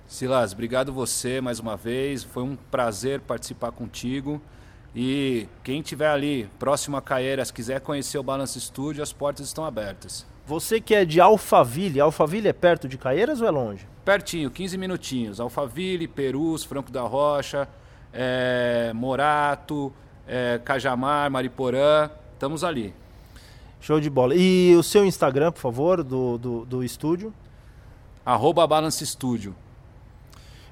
Silas, 0.07 0.53
obrigado 0.53 0.93
você 0.93 1.41
mais 1.41 1.59
uma 1.59 1.75
vez. 1.75 2.23
Foi 2.23 2.41
um 2.41 2.55
prazer 2.55 3.19
participar 3.19 3.73
contigo. 3.73 4.41
E 4.95 5.49
quem 5.65 5.81
tiver 5.81 6.07
ali 6.07 6.49
próximo 6.57 6.95
a 6.95 7.01
Caieiras, 7.01 7.51
quiser 7.51 7.81
conhecer 7.81 8.17
o 8.17 8.23
Balance 8.23 8.59
Studio, 8.59 9.03
as 9.03 9.11
portas 9.11 9.47
estão 9.47 9.65
abertas. 9.65 10.25
Você 10.45 10.79
que 10.79 10.95
é 10.95 11.03
de 11.03 11.19
Alphaville, 11.19 11.99
Alphaville 11.99 12.47
é 12.47 12.53
perto 12.53 12.87
de 12.87 12.97
Caieiras 12.97 13.41
ou 13.41 13.47
é 13.47 13.51
longe? 13.51 13.85
Pertinho, 14.05 14.49
15 14.49 14.77
minutinhos. 14.77 15.39
Alphaville, 15.41 16.07
Perus, 16.07 16.63
Franco 16.63 16.89
da 16.89 17.01
Rocha, 17.01 17.67
é, 18.13 18.93
Morato, 18.95 19.91
é, 20.25 20.57
Cajamar, 20.63 21.29
Mariporã, 21.29 22.09
estamos 22.33 22.63
ali. 22.63 22.93
Show 23.81 23.99
de 23.99 24.09
bola. 24.09 24.33
E 24.35 24.73
o 24.77 24.81
seu 24.81 25.05
Instagram, 25.05 25.51
por 25.51 25.59
favor, 25.59 26.01
do, 26.01 26.37
do, 26.37 26.65
do 26.65 26.83
estúdio? 26.83 27.33
Arroba 28.25 28.65
Balance 28.65 29.05
Studio. 29.05 29.53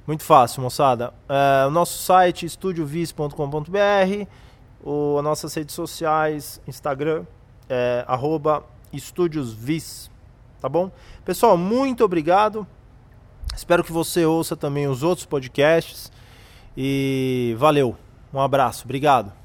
Muito 0.06 0.24
fácil, 0.24 0.62
moçada. 0.62 1.14
É, 1.28 1.66
o 1.66 1.72
nosso 1.72 1.98
site, 1.98 2.46
estudiovis.com.br, 2.46 4.28
as 5.18 5.24
nossas 5.24 5.54
redes 5.54 5.74
sociais, 5.74 6.62
Instagram, 6.68 7.26
é, 7.68 8.06
arroba 8.08 8.64
estudiosvis, 8.94 10.12
tá 10.62 10.70
bom? 10.70 10.92
Pessoal, 11.24 11.58
muito 11.58 12.04
obrigado. 12.04 12.68
Espero 13.56 13.84
que 13.84 13.92
você 13.92 14.26
ouça 14.26 14.56
também 14.56 14.88
os 14.88 15.02
outros 15.02 15.26
podcasts. 15.26 16.12
E 16.78 17.56
valeu. 17.58 17.96
Um 18.34 18.40
abraço. 18.40 18.84
Obrigado. 18.84 19.45